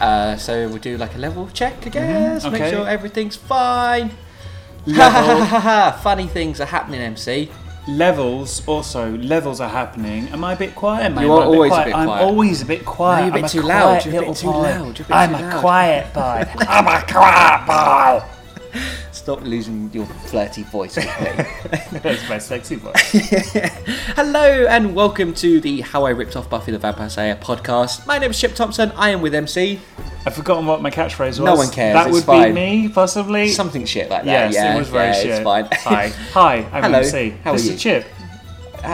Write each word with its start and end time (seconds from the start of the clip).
Uh, 0.00 0.36
so 0.36 0.66
we'll 0.68 0.78
do 0.78 0.96
like 0.96 1.14
a 1.14 1.18
level 1.18 1.48
check, 1.52 1.86
I 1.86 1.90
guess. 1.90 2.44
Make 2.44 2.54
okay. 2.62 2.70
sure 2.70 2.88
everything's 2.88 3.36
fine. 3.36 4.10
Funny 4.86 6.26
things 6.26 6.60
are 6.60 6.64
happening, 6.66 7.00
MC. 7.02 7.50
levels 7.86 8.66
also 8.66 9.16
levels 9.18 9.60
are 9.60 9.68
happening. 9.68 10.28
Am 10.28 10.42
I 10.44 10.54
a 10.54 10.56
bit 10.56 10.74
quiet? 10.74 11.04
Am 11.04 11.18
You 11.20 11.32
I 11.32 11.36
are 11.42 11.44
always 11.44 11.72
a 11.72 11.84
bit 11.84 11.92
quiet. 11.92 11.96
I'm 11.96 12.06
quiet. 12.06 12.22
always 12.24 12.62
a 12.62 12.66
bit 12.66 12.84
quiet. 12.86 13.20
No, 13.20 13.26
you're 13.26 13.30
a 13.30 13.34
bit 13.34 13.44
I'm 13.44 13.50
too 13.50 13.60
quiet 13.62 13.84
loud. 13.84 14.06
You're 14.06 14.22
a 14.22 14.26
bit 14.26 14.36
too 14.36 14.46
boy. 14.46 14.52
loud. 14.52 14.98
You're 14.98 15.04
a 15.04 15.08
bit 15.08 15.16
I'm 15.16 15.30
too 15.30 15.36
a 15.36 15.42
loud. 15.48 15.60
quiet 15.60 16.14
boy. 16.14 16.20
I'm 16.68 16.86
a 16.86 17.06
quiet 17.06 17.66
boy. 17.66 18.80
Stop 19.20 19.42
losing 19.42 19.90
your 19.92 20.06
flirty 20.06 20.62
voice. 20.62 20.94
That's 21.92 22.26
my 22.28 22.38
sexy 22.38 22.76
voice. 22.76 22.94
Hello 24.16 24.66
and 24.66 24.94
welcome 24.94 25.34
to 25.34 25.60
the 25.60 25.82
How 25.82 26.04
I 26.04 26.10
Ripped 26.10 26.36
Off 26.36 26.48
Buffy 26.48 26.72
the 26.72 26.78
Vampire 26.78 27.10
Slayer 27.10 27.36
podcast. 27.36 28.06
My 28.06 28.16
name 28.18 28.30
is 28.30 28.40
Chip 28.40 28.54
Thompson. 28.54 28.90
I 28.92 29.10
am 29.10 29.20
with 29.20 29.34
MC. 29.34 29.78
I've 30.24 30.34
forgotten 30.34 30.64
what 30.66 30.80
my 30.80 30.90
catchphrase 30.90 31.26
was. 31.26 31.40
No 31.40 31.54
one 31.54 31.68
cares, 31.70 31.94
That 31.94 32.06
it's 32.06 32.14
would 32.14 32.24
fine. 32.24 32.54
be 32.54 32.60
me, 32.82 32.88
possibly. 32.88 33.48
Something 33.48 33.84
shit 33.84 34.08
like 34.08 34.24
that. 34.24 34.52
yes, 34.52 34.54
yeah, 34.54 34.74
it 34.74 34.78
was 34.78 34.88
very 34.88 35.08
yeah, 35.08 35.12
shit. 35.12 35.26
It's 35.26 35.40
fine. 35.44 35.64
Hi, 35.72 36.08
hi. 36.08 36.54
I'm 36.72 36.82
Hello, 36.84 36.98
MC. 37.00 37.30
how 37.44 37.52
are 37.52 37.58
you? 37.58 37.72
is 37.72 37.82
Chip. 37.82 38.06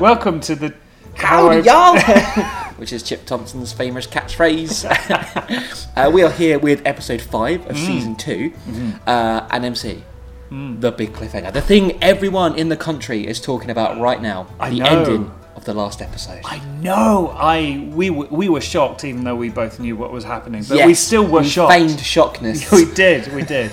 Welcome 0.00 0.40
to 0.40 0.56
the 0.56 0.74
Howdy, 1.14 1.66
How 1.68 1.94
y'all! 1.94 2.44
Which 2.74 2.92
is 2.92 3.02
Chip 3.04 3.24
Thompson's 3.26 3.72
famous 3.72 4.06
catchphrase. 4.08 4.84
uh, 5.96 6.10
we 6.10 6.22
are 6.24 6.30
here 6.32 6.58
with 6.58 6.82
episode 6.84 7.22
5 7.22 7.60
Mm. 7.60 7.70
of 7.70 7.78
season 7.78 8.16
2 8.16 8.50
Mm-hmm. 8.50 8.90
uh, 9.08 9.46
and 9.52 9.64
MC. 9.64 10.02
The 10.50 10.92
big 10.92 11.12
cliffhanger. 11.12 11.52
The 11.52 11.60
thing 11.60 12.02
everyone 12.02 12.56
in 12.58 12.68
the 12.68 12.76
country 12.76 13.26
is 13.26 13.40
talking 13.40 13.70
about 13.70 14.00
right 14.00 14.20
now. 14.22 14.46
I 14.60 14.70
the 14.70 14.80
know. 14.80 14.86
ending 14.86 15.30
of 15.56 15.64
the 15.64 15.74
last 15.74 16.00
episode. 16.02 16.42
I 16.44 16.58
know. 16.80 17.34
I 17.36 17.88
we 17.94 18.10
were, 18.10 18.26
we 18.26 18.48
were 18.48 18.60
shocked, 18.60 19.04
even 19.04 19.24
though 19.24 19.36
we 19.36 19.48
both 19.48 19.80
knew 19.80 19.96
what 19.96 20.12
was 20.12 20.24
happening. 20.24 20.62
But 20.68 20.76
Yes, 20.78 20.86
we 20.86 20.94
still 20.94 21.26
were 21.26 21.40
we 21.40 21.48
shocked. 21.48 21.72
Feigned 21.72 21.98
shockness. 21.98 22.70
We 22.76 22.92
did. 22.94 23.32
We 23.34 23.42
did. 23.42 23.72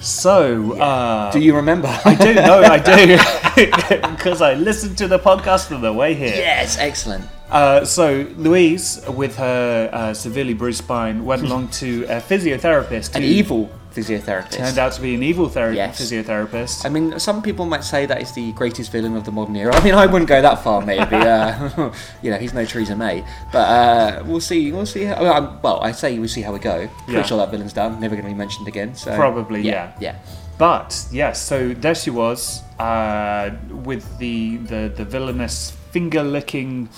So 0.00 0.72
uh, 0.80 1.30
Do 1.32 1.38
you 1.40 1.54
remember? 1.56 1.88
I 2.04 2.14
do. 2.14 2.34
No, 2.34 2.60
I 2.62 2.78
do, 2.78 4.10
because 4.16 4.42
I 4.42 4.54
listened 4.54 4.98
to 4.98 5.08
the 5.08 5.18
podcast 5.18 5.74
on 5.74 5.80
the 5.80 5.92
way 5.92 6.14
here. 6.14 6.34
yes, 6.34 6.76
excellent. 6.78 7.24
Uh, 7.50 7.84
so 7.84 8.26
Louise, 8.36 9.00
with 9.08 9.36
her 9.36 9.88
uh, 9.92 10.12
severely 10.14 10.54
bruised 10.54 10.78
spine, 10.78 11.24
went 11.24 11.42
along 11.42 11.68
to 11.68 12.04
a 12.04 12.20
physiotherapist. 12.20 13.14
An 13.14 13.22
who 13.22 13.28
evil 13.28 13.70
physiotherapist. 13.94 14.50
turned 14.52 14.78
out 14.78 14.92
to 14.92 15.00
be 15.00 15.14
an 15.14 15.22
evil 15.22 15.48
therapy 15.48 15.76
Yes. 15.76 16.00
physiotherapist. 16.00 16.84
I 16.84 16.88
mean, 16.88 17.18
some 17.18 17.42
people 17.42 17.64
might 17.66 17.84
say 17.84 18.06
that 18.06 18.20
is 18.20 18.32
the 18.32 18.52
greatest 18.52 18.90
villain 18.92 19.16
of 19.16 19.24
the 19.24 19.32
modern 19.32 19.56
era. 19.56 19.74
I 19.76 19.84
mean, 19.84 19.94
I 19.94 20.06
wouldn't 20.06 20.28
go 20.28 20.40
that 20.42 20.62
far, 20.64 20.80
maybe. 20.80 21.16
Uh, 21.16 21.92
you 22.22 22.30
know, 22.30 22.36
he's 22.38 22.52
no 22.54 22.64
Theresa 22.64 22.96
May, 22.96 23.24
but 23.52 23.58
uh, 23.68 24.22
we'll 24.26 24.40
see. 24.40 24.72
We'll 24.72 24.86
see. 24.86 25.04
How, 25.04 25.22
well, 25.22 25.60
well, 25.62 25.80
I 25.80 25.92
say 25.92 26.18
we'll 26.18 26.28
see 26.28 26.42
how 26.42 26.52
we 26.52 26.58
go. 26.58 26.88
Pretty 27.04 27.12
Yeah. 27.12 27.22
sure 27.22 27.38
that 27.38 27.50
villain's 27.50 27.72
done. 27.72 28.00
Never 28.00 28.14
going 28.16 28.26
to 28.26 28.30
be 28.32 28.38
mentioned 28.38 28.66
again. 28.68 28.94
So 28.94 29.14
Probably, 29.16 29.62
yeah, 29.62 29.92
yeah. 30.00 30.16
But 30.56 31.06
yes, 31.10 31.42
so 31.42 31.74
there 31.74 31.96
she 31.96 32.10
was 32.10 32.62
uh, 32.78 33.50
with 33.70 34.18
the, 34.18 34.58
the 34.58 34.92
the 34.94 35.04
villainous 35.04 35.72
finger 35.90 36.22
licking 36.22 36.88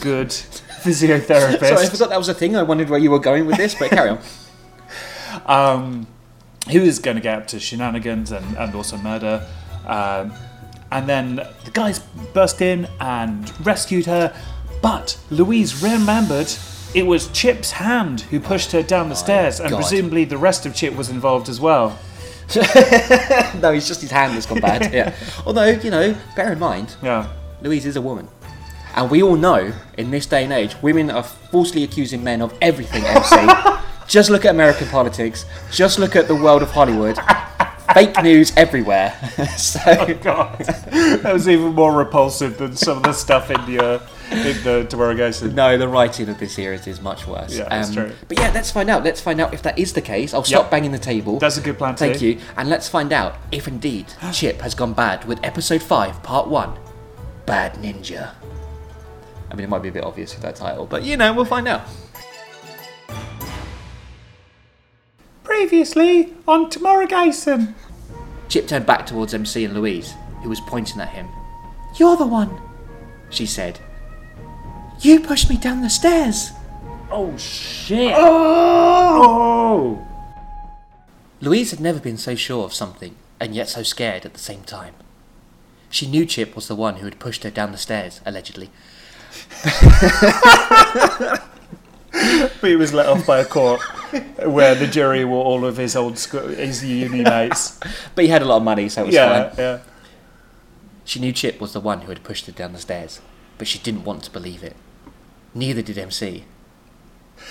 good 0.00 0.28
physiotherapist. 0.84 1.60
Sorry, 1.60 1.86
I 1.86 1.88
forgot 1.88 2.10
that 2.10 2.18
was 2.18 2.28
a 2.28 2.34
thing. 2.34 2.56
I 2.56 2.62
wondered 2.62 2.90
where 2.90 2.98
you 3.00 3.10
were 3.10 3.18
going 3.18 3.46
with 3.46 3.56
this, 3.56 3.74
but 3.74 3.88
carry 3.90 4.10
on. 4.10 4.18
um, 5.46 6.06
who 6.70 6.80
is 6.80 6.98
going 6.98 7.16
to 7.16 7.20
get 7.22 7.38
up 7.38 7.46
to 7.48 7.60
shenanigans 7.60 8.32
and, 8.32 8.56
and 8.56 8.74
also 8.74 8.96
murder. 8.98 9.46
Um, 9.86 10.32
and 10.90 11.08
then 11.08 11.36
the 11.36 11.70
guys 11.72 11.98
burst 12.32 12.60
in 12.60 12.88
and 13.00 13.52
rescued 13.66 14.06
her, 14.06 14.34
but 14.82 15.18
Louise 15.30 15.82
remembered 15.82 16.48
it 16.94 17.04
was 17.04 17.28
Chip's 17.28 17.72
hand 17.72 18.22
who 18.22 18.40
pushed 18.40 18.72
her 18.72 18.82
down 18.82 19.08
the 19.08 19.16
stairs, 19.16 19.60
and 19.60 19.70
God. 19.70 19.80
presumably 19.80 20.24
the 20.24 20.38
rest 20.38 20.64
of 20.64 20.74
Chip 20.74 20.94
was 20.94 21.10
involved 21.10 21.48
as 21.48 21.60
well. 21.60 21.98
no, 22.54 23.72
it's 23.72 23.88
just 23.88 24.00
his 24.00 24.10
hand 24.10 24.34
that's 24.34 24.46
gone 24.46 24.60
bad. 24.60 24.92
Yeah. 24.94 25.14
Although 25.44 25.66
you 25.70 25.90
know, 25.90 26.16
bear 26.36 26.52
in 26.52 26.58
mind, 26.58 26.94
Yeah. 27.02 27.28
Louise 27.62 27.84
is 27.86 27.96
a 27.96 28.00
woman. 28.00 28.28
And 28.94 29.10
we 29.10 29.22
all 29.22 29.36
know, 29.36 29.72
in 29.98 30.10
this 30.10 30.24
day 30.24 30.44
and 30.44 30.52
age, 30.52 30.74
women 30.80 31.10
are 31.10 31.22
falsely 31.22 31.82
accusing 31.82 32.24
men 32.24 32.40
of 32.40 32.56
everything, 32.62 33.04
MC. 33.04 33.36
just 34.06 34.30
look 34.30 34.44
at 34.44 34.54
American 34.54 34.88
politics. 34.88 35.46
Just 35.70 35.98
look 35.98 36.16
at 36.16 36.28
the 36.28 36.34
world 36.34 36.62
of 36.62 36.70
Hollywood. 36.70 37.18
Fake 37.94 38.22
news 38.22 38.52
everywhere. 38.56 39.14
so, 39.56 39.80
God, 40.22 40.58
that 40.58 41.32
was 41.32 41.48
even 41.48 41.74
more 41.74 41.96
repulsive 41.96 42.58
than 42.58 42.76
some 42.76 42.98
of 42.98 43.02
the 43.04 43.12
stuff 43.12 43.50
in 43.50 43.64
the 43.64 43.82
uh, 43.82 44.06
in 44.30 44.62
the 44.64 44.80
interrogation. 44.80 45.54
no, 45.54 45.78
the 45.78 45.88
writing 45.88 46.28
of 46.28 46.38
this 46.38 46.54
series 46.54 46.86
is 46.86 47.00
much 47.00 47.26
worse. 47.26 47.52
Um, 47.52 47.58
Yeah, 47.58 47.68
that's 47.68 47.94
true. 47.94 48.12
But 48.28 48.38
yeah, 48.38 48.50
let's 48.52 48.70
find 48.70 48.90
out. 48.90 49.04
Let's 49.04 49.20
find 49.20 49.40
out 49.40 49.54
if 49.54 49.62
that 49.62 49.78
is 49.78 49.92
the 49.92 50.02
case. 50.02 50.34
I'll 50.34 50.44
stop 50.44 50.64
Yep. 50.64 50.70
banging 50.72 50.92
the 50.92 50.98
table. 50.98 51.38
That's 51.38 51.56
a 51.58 51.60
good 51.60 51.78
plan 51.78 51.94
too. 51.94 52.06
Thank 52.06 52.18
too. 52.18 52.26
you. 52.26 52.40
And 52.56 52.68
let's 52.68 52.88
find 52.88 53.12
out 53.12 53.36
if 53.52 53.68
indeed 53.68 54.06
Chip 54.32 54.60
has 54.62 54.74
gone 54.74 54.92
bad 54.92 55.24
with 55.26 55.38
episode 55.44 55.82
5, 55.82 56.22
part 56.22 56.48
1 56.48 56.76
Bad 57.46 57.74
Ninja. 57.74 58.34
I 59.50 59.54
mean, 59.54 59.64
it 59.64 59.68
might 59.68 59.82
be 59.82 59.88
a 59.88 59.92
bit 59.92 60.04
obvious 60.04 60.34
with 60.34 60.42
that 60.42 60.56
title, 60.56 60.86
but 60.86 61.04
you 61.04 61.16
know, 61.16 61.32
we'll 61.32 61.44
find 61.44 61.68
out. 61.68 61.82
Previously 65.46 66.34
on 66.48 66.70
Tomorrowgason. 66.70 67.74
Chip 68.48 68.66
turned 68.66 68.84
back 68.84 69.06
towards 69.06 69.32
MC 69.32 69.64
and 69.64 69.74
Louise, 69.74 70.12
who 70.42 70.48
was 70.48 70.60
pointing 70.62 71.00
at 71.00 71.10
him. 71.10 71.28
You're 71.94 72.16
the 72.16 72.26
one, 72.26 72.60
she 73.30 73.46
said. 73.46 73.78
You 75.00 75.20
pushed 75.20 75.48
me 75.48 75.56
down 75.56 75.82
the 75.82 75.88
stairs. 75.88 76.50
Oh 77.12 77.36
shit! 77.36 78.12
Oh! 78.16 80.04
Louise 81.40 81.70
had 81.70 81.78
never 81.78 82.00
been 82.00 82.18
so 82.18 82.34
sure 82.34 82.64
of 82.64 82.74
something, 82.74 83.14
and 83.38 83.54
yet 83.54 83.68
so 83.68 83.84
scared 83.84 84.26
at 84.26 84.32
the 84.32 84.40
same 84.40 84.64
time. 84.64 84.94
She 85.90 86.08
knew 86.08 86.26
Chip 86.26 86.56
was 86.56 86.66
the 86.66 86.74
one 86.74 86.96
who 86.96 87.04
had 87.04 87.20
pushed 87.20 87.44
her 87.44 87.50
down 87.50 87.70
the 87.70 87.78
stairs, 87.78 88.20
allegedly. 88.26 88.70
But 89.62 91.40
he 92.62 92.74
was 92.74 92.92
let 92.92 93.06
off 93.06 93.24
by 93.24 93.38
a 93.38 93.44
court 93.44 93.80
where 94.44 94.74
the 94.74 94.86
jury 94.86 95.24
were 95.24 95.36
all 95.36 95.64
of 95.64 95.76
his 95.76 95.96
old 95.96 96.18
school, 96.18 96.48
his 96.48 96.84
uni 96.84 97.22
mates. 97.22 97.78
But 98.14 98.24
he 98.24 98.30
had 98.30 98.42
a 98.42 98.44
lot 98.44 98.58
of 98.58 98.62
money, 98.62 98.88
so 98.88 99.02
it 99.02 99.06
was 99.06 99.14
yeah, 99.14 99.48
fine. 99.50 99.58
yeah. 99.58 99.78
She 101.04 101.20
knew 101.20 101.32
Chip 101.32 101.60
was 101.60 101.72
the 101.72 101.80
one 101.80 102.02
who 102.02 102.08
had 102.08 102.22
pushed 102.24 102.46
her 102.46 102.52
down 102.52 102.72
the 102.72 102.78
stairs, 102.78 103.20
but 103.58 103.66
she 103.68 103.78
didn't 103.78 104.04
want 104.04 104.22
to 104.24 104.30
believe 104.30 104.62
it. 104.64 104.76
Neither 105.54 105.82
did 105.82 105.98
MC, 105.98 106.44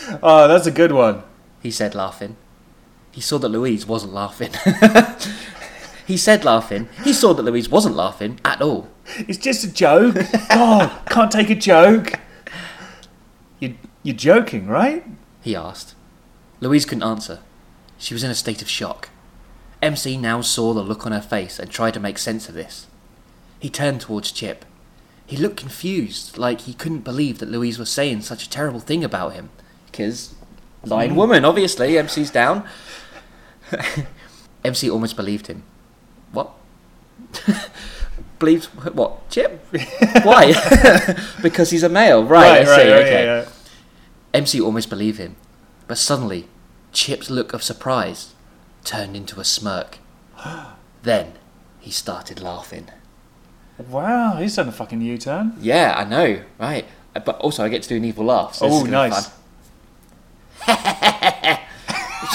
Oh, 0.09 0.19
ah, 0.23 0.47
that's 0.47 0.65
a 0.67 0.71
good 0.71 0.91
one. 0.91 1.23
he 1.61 1.71
said, 1.71 1.95
laughing. 1.95 2.35
He 3.11 3.21
saw 3.21 3.37
that 3.37 3.49
Louise 3.49 3.85
wasn't 3.85 4.13
laughing. 4.13 4.51
he 6.07 6.17
said, 6.17 6.43
laughing. 6.43 6.89
He 7.03 7.13
saw 7.13 7.33
that 7.33 7.43
Louise 7.43 7.69
wasn't 7.69 7.95
laughing 7.95 8.39
at 8.43 8.61
all. 8.61 8.89
It's 9.27 9.37
just 9.37 9.63
a 9.63 9.71
joke. 9.71 10.15
Oh, 10.49 11.01
can't 11.09 11.31
take 11.31 11.49
a 11.49 11.55
joke. 11.55 12.13
You, 13.59 13.75
you're 14.03 14.15
joking, 14.17 14.67
right? 14.67 15.05
he 15.41 15.55
asked. 15.55 15.95
Louise 16.59 16.85
couldn't 16.85 17.03
answer. 17.03 17.39
She 17.97 18.13
was 18.13 18.23
in 18.23 18.31
a 18.31 18.35
state 18.35 18.61
of 18.61 18.69
shock. 18.69 19.09
MC 19.81 20.17
now 20.17 20.41
saw 20.41 20.73
the 20.73 20.81
look 20.81 21.05
on 21.05 21.11
her 21.11 21.21
face 21.21 21.59
and 21.59 21.69
tried 21.69 21.93
to 21.93 21.99
make 21.99 22.17
sense 22.17 22.49
of 22.49 22.55
this. 22.55 22.87
He 23.59 23.69
turned 23.69 24.01
towards 24.01 24.31
Chip. 24.31 24.65
He 25.25 25.37
looked 25.37 25.57
confused, 25.57 26.37
like 26.37 26.61
he 26.61 26.73
couldn't 26.73 26.99
believe 26.99 27.39
that 27.39 27.49
Louise 27.49 27.79
was 27.79 27.89
saying 27.89 28.21
such 28.21 28.45
a 28.45 28.49
terrible 28.49 28.79
thing 28.79 29.03
about 29.03 29.33
him. 29.33 29.49
Because, 29.87 30.35
lying 30.83 31.11
mm. 31.11 31.15
woman, 31.15 31.45
obviously, 31.45 31.97
MC's 31.97 32.31
down. 32.31 32.67
MC 34.63 34.89
almost 34.89 35.15
believed 35.15 35.47
him. 35.47 35.63
What? 36.31 36.51
Believed 38.39 38.65
what? 38.65 39.29
Chip? 39.29 39.65
Why? 40.23 40.53
because 41.41 41.69
he's 41.69 41.83
a 41.83 41.89
male, 41.89 42.23
right? 42.23 42.61
I 42.61 42.63
see. 42.65 42.71
okay. 42.71 43.25
yeah, 43.25 43.41
yeah. 43.41 43.49
MC 44.33 44.59
almost 44.59 44.89
believed 44.89 45.19
him, 45.19 45.37
but 45.87 45.97
suddenly, 45.97 46.47
Chip's 46.91 47.29
look 47.29 47.53
of 47.53 47.63
surprise 47.63 48.33
turned 48.83 49.15
into 49.15 49.39
a 49.39 49.43
smirk. 49.43 49.97
then 51.03 51.33
he 51.79 51.91
started 51.91 52.41
laughing. 52.41 52.89
Wow, 53.77 54.37
he's 54.37 54.55
done 54.55 54.69
a 54.69 54.71
fucking 54.71 55.01
U-turn. 55.01 55.53
Yeah, 55.59 55.93
I 55.97 56.05
know, 56.05 56.41
right? 56.59 56.85
But 57.13 57.37
also, 57.39 57.63
I 57.63 57.69
get 57.69 57.83
to 57.83 57.89
do 57.89 57.97
an 57.97 58.05
evil 58.05 58.25
laugh. 58.25 58.55
So 58.55 58.65
Oh, 58.65 58.69
is 58.69 58.73
gonna 58.75 58.85
be 58.85 58.91
nice. 58.91 59.31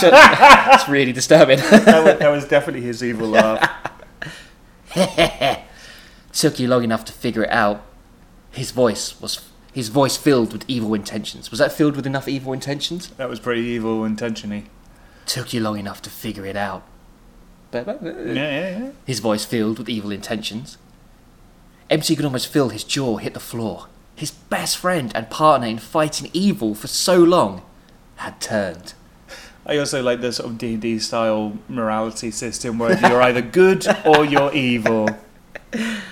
It's 0.03 0.89
really 0.89 1.13
disturbing. 1.13 1.59
That 1.71 2.05
was, 2.05 2.19
that 2.19 2.31
was 2.31 2.45
definitely 2.49 2.83
his 2.83 3.03
evil 3.03 3.29
laugh. 3.29 3.69
Took 6.33 6.59
you 6.59 6.69
long 6.69 6.85
enough 6.85 7.05
to 7.07 7.13
figure 7.13 7.45
it 7.45 7.51
out. 7.51 7.85
His 8.51 8.71
voice 8.71 9.21
was 9.21 9.49
his 9.73 9.89
voice 9.89 10.17
filled 10.17 10.53
with 10.53 10.65
evil 10.69 10.95
intentions. 10.95 11.51
Was 11.51 11.59
that 11.59 11.73
filled 11.73 11.97
with 11.97 12.07
enough 12.07 12.29
evil 12.29 12.53
intentions? 12.53 13.09
That 13.11 13.29
was 13.29 13.41
pretty 13.41 13.63
evil 13.63 14.05
intention-y. 14.05 14.65
Took 15.27 15.53
you 15.53 15.61
long 15.61 15.79
enough 15.79 16.03
to 16.03 16.11
figure 16.11 16.45
it 16.45 16.57
out. 16.57 16.83
Uh, 17.73 17.85
yeah, 18.03 18.13
yeah, 18.35 18.79
yeah. 18.79 18.91
his 19.07 19.21
voice 19.21 19.45
filled 19.45 19.79
with 19.79 19.89
evil 19.89 20.11
intentions. 20.11 20.77
MC 21.89 22.17
could 22.17 22.25
almost 22.25 22.49
feel 22.49 22.71
his 22.71 22.83
jaw 22.83 23.19
hit 23.19 23.35
the 23.35 23.41
floor. 23.41 23.87
His 24.17 24.33
best 24.33 24.77
friend 24.77 25.13
and 25.15 25.31
partner 25.31 25.69
in 25.69 25.79
fighting 25.79 26.31
evil 26.33 26.75
for 26.75 26.89
so 26.89 27.17
long 27.17 27.63
had 28.17 28.41
turned. 28.41 28.95
I 29.65 29.79
also 29.79 30.03
like 30.03 30.21
the 30.21 30.33
sort 30.33 30.51
of 30.51 30.59
D 30.59 30.73
and 30.75 30.83
D 30.83 30.99
style 30.99 31.59
morality 31.69 32.31
system 32.31 32.79
where 32.79 32.99
you're 32.99 33.23
either 33.23 33.41
good 33.41 33.87
or 34.05 34.25
you're 34.25 34.53
evil. 34.53 35.09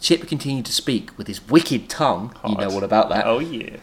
Chip 0.00 0.26
continued 0.26 0.64
to 0.66 0.72
speak 0.72 1.16
with 1.18 1.26
his 1.26 1.46
wicked 1.48 1.88
tongue. 1.88 2.34
You 2.46 2.56
know 2.56 2.70
all 2.70 2.84
about 2.84 3.08
that. 3.10 3.26
Oh 3.26 3.38
yeah. 3.38 3.76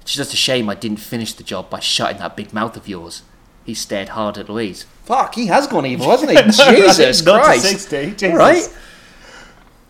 It's 0.00 0.14
just 0.14 0.32
a 0.32 0.36
shame 0.36 0.68
I 0.68 0.74
didn't 0.74 0.98
finish 1.00 1.32
the 1.34 1.44
job 1.44 1.70
by 1.70 1.80
shutting 1.80 2.18
that 2.18 2.36
big 2.36 2.52
mouth 2.52 2.76
of 2.76 2.88
yours. 2.88 3.22
He 3.64 3.74
stared 3.74 4.10
hard 4.10 4.38
at 4.38 4.48
Louise. 4.48 4.86
Fuck, 5.04 5.34
he 5.34 5.46
has 5.46 5.66
gone 5.66 5.84
evil, 5.84 6.10
hasn't 6.10 6.30
he? 6.30 6.36
Jesus 6.74 7.22
Not 7.24 7.38
to 7.38 7.44
Christ. 7.44 7.66
60, 7.66 8.10
Jesus. 8.12 8.34
Right? 8.34 8.68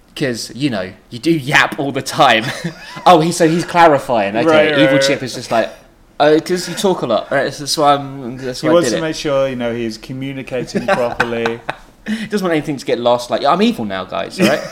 Because, 0.09 0.55
you 0.57 0.69
know, 0.71 0.93
you 1.11 1.21
do 1.21 1.31
yap 1.31 1.79
all 1.79 1.93
the 1.93 2.03
time. 2.03 2.43
oh, 3.07 3.21
he, 3.21 3.31
so 3.31 3.49
he's 3.49 3.65
clarifying. 3.65 4.37
Okay, 4.37 4.47
Right, 4.47 4.71
right, 4.73 4.79
evil 4.81 4.95
right. 4.97 5.03
Chip 5.03 5.23
is 5.23 5.35
just 5.35 5.53
like, 5.53 5.71
oh, 6.19 6.35
because 6.37 6.69
you 6.69 6.75
talk 6.75 7.03
a 7.03 7.07
lot. 7.07 7.31
Right, 7.31 7.53
that's 7.53 7.79
why, 7.79 7.95
I'm, 7.95 8.37
that's 8.37 8.63
He 8.63 8.67
why 8.67 8.73
I 8.73 8.75
wants 8.75 8.91
to 8.91 8.99
it. 8.99 9.01
make 9.01 9.15
sure 9.15 9.49
you 9.49 9.55
know 9.55 9.73
he's 9.73 9.97
communicating 9.97 10.87
properly. 10.87 11.61
He 12.09 12.27
doesn't 12.27 12.43
want 12.43 12.57
anything 12.57 12.79
to 12.79 12.87
get 12.87 12.99
lost. 12.99 13.29
Like, 13.29 13.45
I'm 13.45 13.61
evil 13.61 13.85
now, 13.85 14.05
guys. 14.07 14.41
All 14.41 14.47
right. 14.49 14.67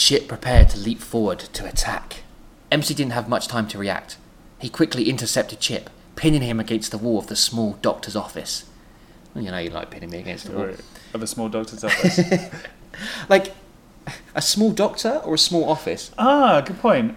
Chip 0.00 0.28
prepared 0.28 0.70
to 0.70 0.78
leap 0.78 0.98
forward 0.98 1.40
to 1.40 1.66
attack. 1.66 2.22
MC 2.72 2.94
didn't 2.94 3.12
have 3.12 3.28
much 3.28 3.48
time 3.48 3.68
to 3.68 3.76
react. 3.76 4.16
He 4.58 4.70
quickly 4.70 5.10
intercepted 5.10 5.60
Chip, 5.60 5.90
pinning 6.16 6.40
him 6.40 6.58
against 6.58 6.90
the 6.90 6.96
wall 6.96 7.18
of 7.18 7.26
the 7.26 7.36
small 7.36 7.74
doctor's 7.82 8.16
office. 8.16 8.64
You 9.34 9.50
know, 9.50 9.58
you 9.58 9.68
like 9.68 9.90
pinning 9.90 10.08
me 10.08 10.20
against 10.20 10.46
the 10.46 10.52
wall. 10.52 10.68
Right. 10.68 10.80
of 11.12 11.22
a 11.22 11.26
small 11.26 11.50
doctor's 11.50 11.84
office. 11.84 12.18
Like, 13.28 13.52
a 14.34 14.40
small 14.40 14.70
doctor 14.70 15.20
or 15.22 15.34
a 15.34 15.38
small 15.38 15.68
office? 15.68 16.12
ah, 16.16 16.62
good 16.62 16.80
point. 16.80 17.14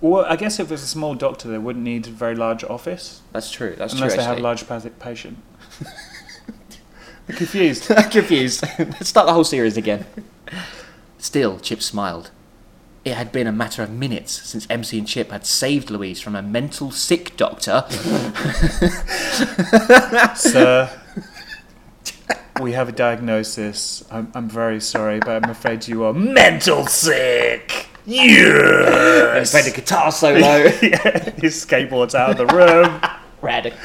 Well, 0.00 0.24
I 0.24 0.36
guess 0.36 0.58
if 0.58 0.72
it's 0.72 0.82
a 0.82 0.86
small 0.86 1.14
doctor, 1.14 1.48
they 1.48 1.58
wouldn't 1.58 1.84
need 1.84 2.06
a 2.06 2.10
very 2.10 2.34
large 2.34 2.64
office 2.64 3.20
That's 3.32 3.50
true. 3.50 3.74
That's 3.76 3.92
unless 3.92 4.14
true. 4.14 4.22
they 4.22 4.26
have 4.26 4.38
a 4.38 4.40
large 4.40 4.64
patient. 4.98 5.36
I'm 7.28 7.36
confused. 7.36 7.92
I'm 7.96 8.08
confused. 8.08 8.64
Let's 8.78 9.10
start 9.10 9.26
the 9.26 9.34
whole 9.34 9.44
series 9.44 9.76
again. 9.76 10.06
Still, 11.22 11.60
Chip 11.60 11.80
smiled. 11.82 12.32
It 13.04 13.14
had 13.14 13.30
been 13.30 13.46
a 13.46 13.52
matter 13.52 13.80
of 13.84 13.90
minutes 13.90 14.32
since 14.42 14.66
MC 14.68 14.98
and 14.98 15.06
Chip 15.06 15.30
had 15.30 15.46
saved 15.46 15.88
Louise 15.88 16.20
from 16.20 16.34
a 16.34 16.42
mental 16.42 16.90
sick 16.90 17.36
doctor. 17.36 17.84
Sir, 20.34 20.90
we 22.60 22.72
have 22.72 22.88
a 22.88 22.92
diagnosis. 22.92 24.02
I'm, 24.10 24.32
I'm 24.34 24.48
very 24.48 24.80
sorry, 24.80 25.20
but 25.20 25.44
I'm 25.44 25.48
afraid 25.48 25.86
you 25.86 26.02
are 26.02 26.12
mental 26.12 26.88
sick. 26.88 27.86
He 28.04 28.26
Yes. 28.34 29.52
played 29.52 29.66
a 29.66 29.70
guitar 29.76 30.10
solo. 30.10 30.38
yeah, 30.38 31.30
his 31.40 31.64
skateboard's 31.64 32.16
out 32.16 32.30
of 32.30 32.36
the 32.36 32.46
room. 32.52 33.00
Radical. 33.40 33.78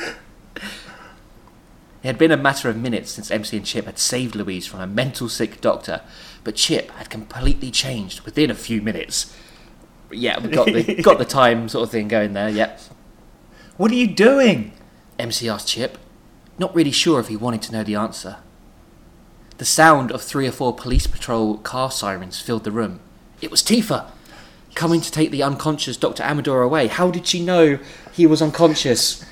It 2.07 2.11
had 2.11 2.19
been 2.19 2.31
a 2.31 2.37
matter 2.37 2.69
of 2.69 2.77
minutes 2.77 3.11
since 3.11 3.29
MC 3.29 3.57
and 3.57 3.65
Chip 3.65 3.85
had 3.85 3.99
saved 3.99 4.33
Louise 4.33 4.65
from 4.65 4.79
a 4.79 4.87
mental 4.87 5.27
sick 5.27 5.59
doctor, 5.59 5.99
but 6.45 6.55
Chip 6.55 6.89
had 6.91 7.09
completely 7.09 7.69
changed 7.69 8.21
within 8.21 8.49
a 8.49 8.55
few 8.55 8.81
minutes. 8.81 9.35
Yeah, 10.09 10.39
we 10.39 10.47
got 10.47 10.67
the 10.67 10.95
got 11.01 11.17
the 11.17 11.25
time 11.25 11.67
sort 11.67 11.83
of 11.83 11.91
thing 11.91 12.07
going 12.07 12.31
there. 12.31 12.47
Yeah. 12.47 12.77
What 13.75 13.91
are 13.91 13.95
you 13.95 14.07
doing? 14.07 14.71
MC 15.19 15.49
asked 15.49 15.67
Chip, 15.67 15.97
not 16.57 16.73
really 16.73 16.91
sure 16.91 17.19
if 17.19 17.27
he 17.27 17.35
wanted 17.35 17.61
to 17.63 17.73
know 17.73 17.83
the 17.83 17.95
answer. 17.95 18.37
The 19.57 19.65
sound 19.65 20.09
of 20.13 20.21
three 20.21 20.47
or 20.47 20.53
four 20.53 20.73
police 20.73 21.07
patrol 21.07 21.57
car 21.57 21.91
sirens 21.91 22.39
filled 22.39 22.63
the 22.63 22.71
room. 22.71 23.01
It 23.41 23.51
was 23.51 23.61
Tifa, 23.61 24.11
coming 24.75 25.01
to 25.01 25.11
take 25.11 25.31
the 25.31 25.43
unconscious 25.43 25.97
Dr. 25.97 26.23
Amador 26.23 26.61
away. 26.61 26.87
How 26.87 27.11
did 27.11 27.27
she 27.27 27.43
know 27.43 27.79
he 28.13 28.25
was 28.25 28.41
unconscious? 28.41 29.25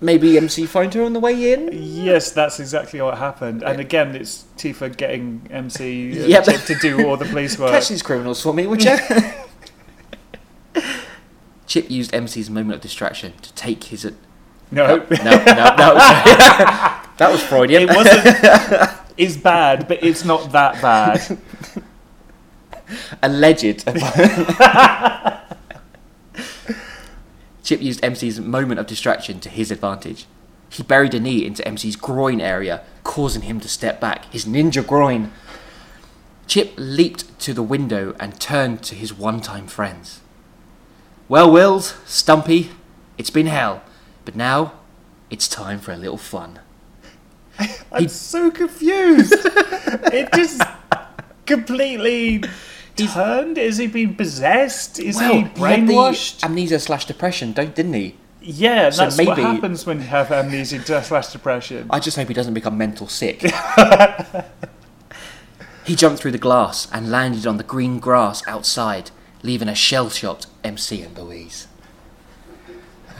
Maybe 0.00 0.36
MC 0.36 0.66
phoned 0.66 0.92
her 0.94 1.02
on 1.02 1.14
the 1.14 1.20
way 1.20 1.52
in? 1.54 1.70
Yes, 1.72 2.30
that's 2.30 2.60
exactly 2.60 3.00
what 3.00 3.16
happened. 3.16 3.62
And 3.62 3.80
again, 3.80 4.14
it's 4.14 4.44
Tifa 4.58 4.94
getting 4.94 5.46
MC 5.50 6.22
uh, 6.22 6.26
Yep. 6.26 6.44
To 6.44 6.74
do 6.80 7.08
all 7.08 7.16
the 7.16 7.24
police 7.24 7.58
work. 7.58 7.70
Catch 7.70 7.88
these 7.88 8.02
criminals 8.02 8.42
for 8.42 8.52
me, 8.52 8.66
would 8.66 8.84
you? 8.84 8.96
Chip 11.66 11.90
used 11.90 12.12
MC's 12.14 12.50
moment 12.50 12.76
of 12.76 12.80
distraction 12.82 13.32
to 13.42 13.52
take 13.54 13.84
his. 13.84 14.04
No, 14.70 14.86
No, 14.86 14.96
no, 14.96 15.16
no, 15.16 15.34
no. 15.44 15.94
that 15.96 17.28
was 17.30 17.42
Freudian. 17.42 17.88
it 17.88 17.96
wasn't. 17.96 18.90
It's 19.16 19.34
bad, 19.38 19.88
but 19.88 20.02
it's 20.04 20.26
not 20.26 20.52
that 20.52 20.82
bad. 20.82 21.38
Alleged. 23.22 23.82
Chip 27.66 27.82
used 27.82 28.04
MC's 28.04 28.38
moment 28.38 28.78
of 28.78 28.86
distraction 28.86 29.40
to 29.40 29.48
his 29.48 29.72
advantage. 29.72 30.26
He 30.68 30.84
buried 30.84 31.14
a 31.14 31.18
knee 31.18 31.44
into 31.44 31.66
MC's 31.66 31.96
groin 31.96 32.40
area, 32.40 32.84
causing 33.02 33.42
him 33.42 33.58
to 33.58 33.68
step 33.68 34.00
back, 34.00 34.26
his 34.26 34.44
ninja 34.44 34.86
groin. 34.86 35.32
Chip 36.46 36.74
leaped 36.76 37.36
to 37.40 37.52
the 37.52 37.64
window 37.64 38.14
and 38.20 38.40
turned 38.40 38.84
to 38.84 38.94
his 38.94 39.12
one 39.12 39.40
time 39.40 39.66
friends. 39.66 40.20
Well, 41.28 41.50
Wills, 41.50 41.96
Stumpy, 42.06 42.70
it's 43.18 43.30
been 43.30 43.46
hell, 43.46 43.82
but 44.24 44.36
now 44.36 44.74
it's 45.28 45.48
time 45.48 45.80
for 45.80 45.90
a 45.90 45.96
little 45.96 46.18
fun. 46.18 46.60
I'm 47.90 48.06
so 48.06 48.48
confused. 48.52 49.34
it 49.44 50.28
just 50.34 50.62
completely 51.46 52.44
turned. 52.96 53.58
Is 53.58 53.78
he 53.78 53.86
being 53.86 54.14
possessed? 54.14 54.98
Is 54.98 55.16
well, 55.16 55.32
he 55.32 55.40
he 55.42 55.48
brainwashed? 55.48 56.42
amnesia 56.42 56.78
slash 56.78 57.04
depression, 57.04 57.52
don't, 57.52 57.74
didn't 57.74 57.94
he? 57.94 58.16
yeah, 58.46 58.90
so 58.90 59.02
that's 59.02 59.18
what 59.18 59.38
happens 59.38 59.84
when 59.86 59.98
you 59.98 60.06
have 60.06 60.30
amnesia 60.30 61.02
slash 61.02 61.28
depression. 61.28 61.88
I 61.90 61.98
just 61.98 62.16
hope 62.16 62.28
he 62.28 62.34
doesn't 62.34 62.54
become 62.54 62.78
mental 62.78 63.08
sick. 63.08 63.42
he 65.84 65.96
jumped 65.96 66.20
through 66.20 66.30
the 66.30 66.38
glass 66.38 66.86
and 66.92 67.10
landed 67.10 67.46
on 67.46 67.56
the 67.56 67.64
green 67.64 67.98
grass 67.98 68.46
outside, 68.46 69.10
leaving 69.42 69.68
a 69.68 69.74
shell 69.74 70.10
shocked 70.10 70.46
MC 70.62 71.02
and 71.02 71.18
Louise. 71.18 71.66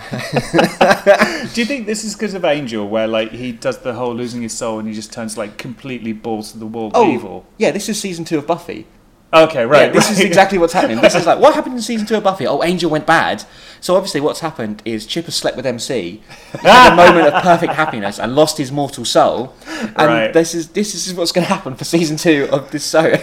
Do 0.10 1.60
you 1.60 1.64
think 1.64 1.86
this 1.86 2.04
is 2.04 2.14
because 2.14 2.34
of 2.34 2.44
Angel, 2.44 2.88
where 2.88 3.08
like 3.08 3.32
he 3.32 3.50
does 3.50 3.78
the 3.78 3.94
whole 3.94 4.14
losing 4.14 4.42
his 4.42 4.52
soul 4.52 4.78
and 4.78 4.86
he 4.86 4.94
just 4.94 5.12
turns 5.12 5.36
like 5.36 5.58
completely 5.58 6.12
balls 6.12 6.52
to 6.52 6.58
the 6.58 6.66
wall 6.66 6.92
oh, 6.94 7.10
evil? 7.10 7.44
yeah, 7.58 7.72
this 7.72 7.88
is 7.88 8.00
season 8.00 8.24
two 8.24 8.38
of 8.38 8.46
Buffy. 8.46 8.86
Okay, 9.34 9.66
right. 9.66 9.86
yeah, 9.88 9.92
this 9.92 10.10
is 10.10 10.20
exactly 10.20 10.56
what's 10.56 10.72
happening. 10.72 11.00
This 11.00 11.14
is 11.14 11.26
like, 11.26 11.40
what 11.40 11.54
happened 11.54 11.74
in 11.74 11.82
season 11.82 12.06
two 12.06 12.14
of 12.16 12.22
Buffy? 12.22 12.46
Oh, 12.46 12.62
Angel 12.62 12.88
went 12.90 13.06
bad. 13.06 13.44
So 13.80 13.96
obviously, 13.96 14.20
what's 14.20 14.40
happened 14.40 14.82
is 14.84 15.04
Chip 15.04 15.24
has 15.26 15.34
slept 15.34 15.56
with 15.56 15.66
MC, 15.66 16.22
had 16.60 16.92
a 16.92 16.96
moment 17.12 17.26
of 17.34 17.42
perfect 17.42 17.72
happiness, 17.74 18.18
and 18.18 18.34
lost 18.36 18.56
his 18.56 18.70
mortal 18.72 19.04
soul. 19.04 19.52
And 19.68 19.96
Right. 19.96 20.32
this 20.32 20.54
is 20.54 20.68
this 20.68 20.94
is 20.94 21.12
what's 21.12 21.32
going 21.32 21.46
to 21.46 21.52
happen 21.52 21.74
for 21.74 21.84
season 21.84 22.16
two 22.16 22.48
of 22.52 22.70
this 22.70 22.88
show. 22.88 23.04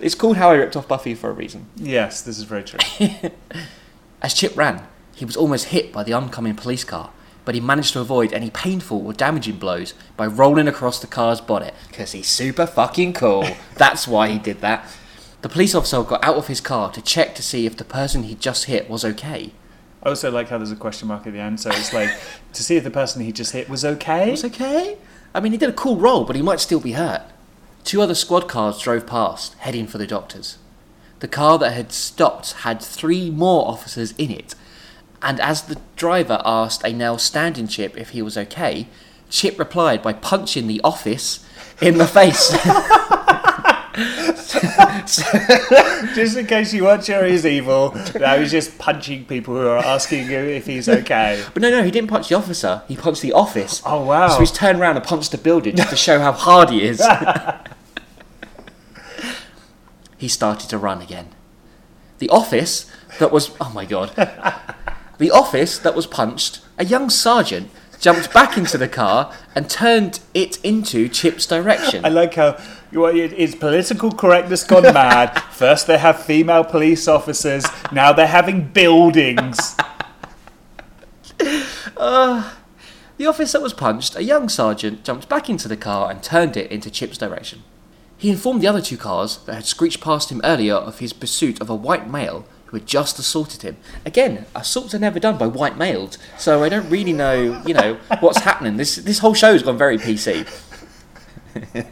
it's 0.00 0.14
called 0.14 0.36
How 0.38 0.50
I 0.50 0.54
Ripped 0.54 0.76
Off 0.76 0.88
Buffy 0.88 1.14
for 1.14 1.30
a 1.30 1.32
reason. 1.32 1.66
Yes, 1.76 2.22
this 2.22 2.38
is 2.38 2.44
very 2.44 2.64
true. 2.64 2.80
As 4.22 4.34
Chip 4.34 4.56
ran, 4.56 4.86
he 5.14 5.24
was 5.24 5.36
almost 5.36 5.66
hit 5.66 5.92
by 5.92 6.02
the 6.02 6.12
oncoming 6.14 6.56
police 6.56 6.84
car, 6.84 7.12
but 7.46 7.54
he 7.54 7.60
managed 7.60 7.94
to 7.94 8.00
avoid 8.00 8.32
any 8.32 8.50
painful 8.50 9.06
or 9.06 9.14
damaging 9.14 9.56
blows 9.56 9.94
by 10.16 10.26
rolling 10.26 10.66
across 10.68 10.98
the 10.98 11.06
car's 11.06 11.40
bonnet, 11.40 11.72
because 11.88 12.12
he's 12.12 12.28
super 12.28 12.66
fucking 12.66 13.14
cool. 13.14 13.46
That's 13.76 14.06
why 14.06 14.28
he 14.28 14.38
did 14.38 14.60
that. 14.60 14.86
The 15.42 15.48
police 15.48 15.74
officer 15.74 16.02
got 16.02 16.24
out 16.24 16.34
of 16.34 16.48
his 16.48 16.60
car 16.60 16.90
to 16.90 17.00
check 17.00 17.36
to 17.36 17.42
see 17.42 17.64
if 17.64 17.76
the 17.76 17.84
person 17.84 18.24
he'd 18.24 18.40
just 18.40 18.64
hit 18.64 18.90
was 18.90 19.04
okay. 19.04 19.52
I 20.02 20.08
also 20.08 20.30
like 20.30 20.48
how 20.48 20.58
there's 20.58 20.72
a 20.72 20.76
question 20.76 21.06
mark 21.06 21.24
at 21.26 21.32
the 21.32 21.38
end, 21.38 21.60
so 21.60 21.70
it's 21.70 21.92
like 21.92 22.10
to 22.52 22.64
see 22.64 22.76
if 22.76 22.82
the 22.84 22.90
person 22.90 23.22
he 23.22 23.30
just 23.30 23.52
hit 23.52 23.68
was 23.68 23.84
okay. 23.84 24.32
Was 24.32 24.44
okay? 24.44 24.98
I 25.32 25.38
mean, 25.38 25.52
he 25.52 25.58
did 25.58 25.70
a 25.70 25.72
cool 25.72 25.96
roll, 25.98 26.24
but 26.24 26.34
he 26.34 26.42
might 26.42 26.58
still 26.60 26.80
be 26.80 26.92
hurt. 26.92 27.22
Two 27.84 28.02
other 28.02 28.16
squad 28.16 28.48
cars 28.48 28.80
drove 28.80 29.06
past, 29.06 29.54
heading 29.58 29.86
for 29.86 29.98
the 29.98 30.06
doctors. 30.06 30.58
The 31.20 31.28
car 31.28 31.58
that 31.58 31.72
had 31.74 31.92
stopped 31.92 32.52
had 32.52 32.82
three 32.82 33.30
more 33.30 33.68
officers 33.68 34.12
in 34.18 34.32
it, 34.32 34.56
and 35.22 35.40
as 35.40 35.62
the 35.62 35.80
driver 35.96 36.40
asked 36.44 36.84
a 36.84 36.92
now 36.92 37.16
standing 37.16 37.68
Chip 37.68 37.96
if 37.96 38.10
he 38.10 38.22
was 38.22 38.36
okay, 38.36 38.88
Chip 39.30 39.58
replied 39.58 40.02
by 40.02 40.12
punching 40.12 40.66
the 40.66 40.80
office 40.82 41.44
in 41.80 41.98
the 41.98 42.06
face. 42.06 42.50
Just 46.14 46.36
in 46.36 46.46
case 46.46 46.74
you 46.74 46.84
weren't 46.84 47.04
sure 47.04 47.24
he's 47.24 47.46
evil, 47.46 47.96
now 48.18 48.36
he's 48.36 48.50
just 48.50 48.76
punching 48.78 49.24
people 49.24 49.54
who 49.54 49.66
are 49.66 49.78
asking 49.78 50.24
him 50.26 50.44
if 50.46 50.66
he's 50.66 50.88
okay. 50.88 51.42
but 51.54 51.62
no, 51.62 51.70
no, 51.70 51.82
he 51.82 51.90
didn't 51.90 52.10
punch 52.10 52.28
the 52.28 52.34
officer, 52.34 52.82
he 52.88 52.96
punched 52.96 53.22
the 53.22 53.32
office. 53.32 53.80
Oh 53.86 54.04
wow! 54.04 54.28
So 54.28 54.40
he's 54.40 54.52
turned 54.52 54.80
around 54.80 54.96
and 54.96 55.04
punched 55.04 55.30
the 55.30 55.38
building 55.38 55.76
just 55.76 55.90
to 55.90 55.96
show 55.96 56.18
how 56.18 56.32
hard 56.32 56.70
he 56.70 56.84
is. 56.84 57.00
he 60.18 60.28
started 60.28 60.68
to 60.70 60.76
run 60.78 61.00
again. 61.00 61.28
The 62.18 62.28
office 62.28 62.90
that 63.18 63.32
was 63.32 63.50
oh 63.60 63.70
my 63.74 63.86
god. 63.86 64.12
The 65.18 65.30
office 65.30 65.78
that 65.78 65.94
was 65.94 66.06
punched, 66.06 66.60
a 66.78 66.84
young 66.84 67.08
sergeant 67.10 67.70
jumped 68.00 68.32
back 68.34 68.58
into 68.58 68.76
the 68.76 68.88
car 68.88 69.32
and 69.54 69.68
turned 69.70 70.20
it 70.34 70.62
into 70.62 71.08
Chip's 71.08 71.46
direction. 71.46 72.04
I 72.04 72.08
like 72.10 72.34
how 72.34 72.58
it- 72.92 73.32
it's 73.36 73.54
political 73.54 74.12
correctness 74.12 74.64
gone 74.64 74.82
mad. 74.92 75.38
First 75.50 75.86
they 75.86 75.96
have 75.98 76.22
female 76.22 76.64
police 76.64 77.08
officers, 77.08 77.64
now 77.90 78.12
they're 78.12 78.26
having 78.26 78.68
buildings. 78.68 79.76
Ah, 81.98 82.58
the 83.16 83.26
officer 83.26 83.58
that 83.58 83.62
was 83.62 83.72
punched, 83.72 84.16
a 84.16 84.22
young 84.22 84.48
sergeant, 84.50 85.04
jumped 85.04 85.28
back 85.28 85.48
into 85.48 85.68
the 85.68 85.76
car 85.76 86.10
and 86.10 86.22
turned 86.22 86.56
it 86.56 86.70
into 86.70 86.90
Chip's 86.90 87.16
direction. 87.18 87.62
He 88.18 88.30
informed 88.30 88.60
the 88.62 88.66
other 88.66 88.80
two 88.82 88.96
cars 88.98 89.38
that 89.46 89.54
had 89.54 89.64
screeched 89.64 90.00
past 90.02 90.30
him 90.30 90.40
earlier 90.44 90.74
of 90.74 90.98
his 90.98 91.12
pursuit 91.12 91.60
of 91.60 91.70
a 91.70 91.74
white 91.74 92.08
male 92.10 92.46
who 92.66 92.76
had 92.78 92.86
just 92.86 93.18
assaulted 93.18 93.62
him. 93.62 93.76
Again, 94.04 94.46
assaults 94.54 94.94
are 94.94 94.98
never 94.98 95.18
done 95.20 95.38
by 95.38 95.46
white 95.46 95.76
males, 95.78 96.18
so 96.38 96.62
I 96.64 96.68
don't 96.68 96.88
really 96.90 97.12
know, 97.12 97.62
you 97.66 97.74
know, 97.74 97.94
what's 98.20 98.40
happening. 98.40 98.76
This 98.76 98.96
this 98.96 99.18
whole 99.20 99.34
show's 99.34 99.62
gone 99.62 99.78
very 99.78 99.98
PC. 99.98 100.46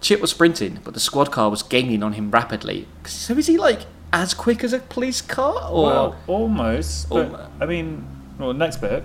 Chip 0.00 0.20
was 0.20 0.30
sprinting, 0.30 0.80
but 0.82 0.94
the 0.94 1.00
squad 1.00 1.30
car 1.30 1.50
was 1.50 1.62
gaining 1.62 2.02
on 2.02 2.14
him 2.14 2.30
rapidly. 2.30 2.88
So 3.04 3.36
is 3.36 3.46
he 3.46 3.58
like 3.58 3.80
as 4.12 4.32
quick 4.34 4.64
as 4.64 4.72
a 4.72 4.78
police 4.78 5.20
car, 5.20 5.68
or 5.70 5.84
Well, 5.84 6.16
almost. 6.26 7.10
But, 7.10 7.50
I 7.60 7.66
mean, 7.66 8.06
well, 8.38 8.54
next 8.54 8.78
bit. 8.78 9.04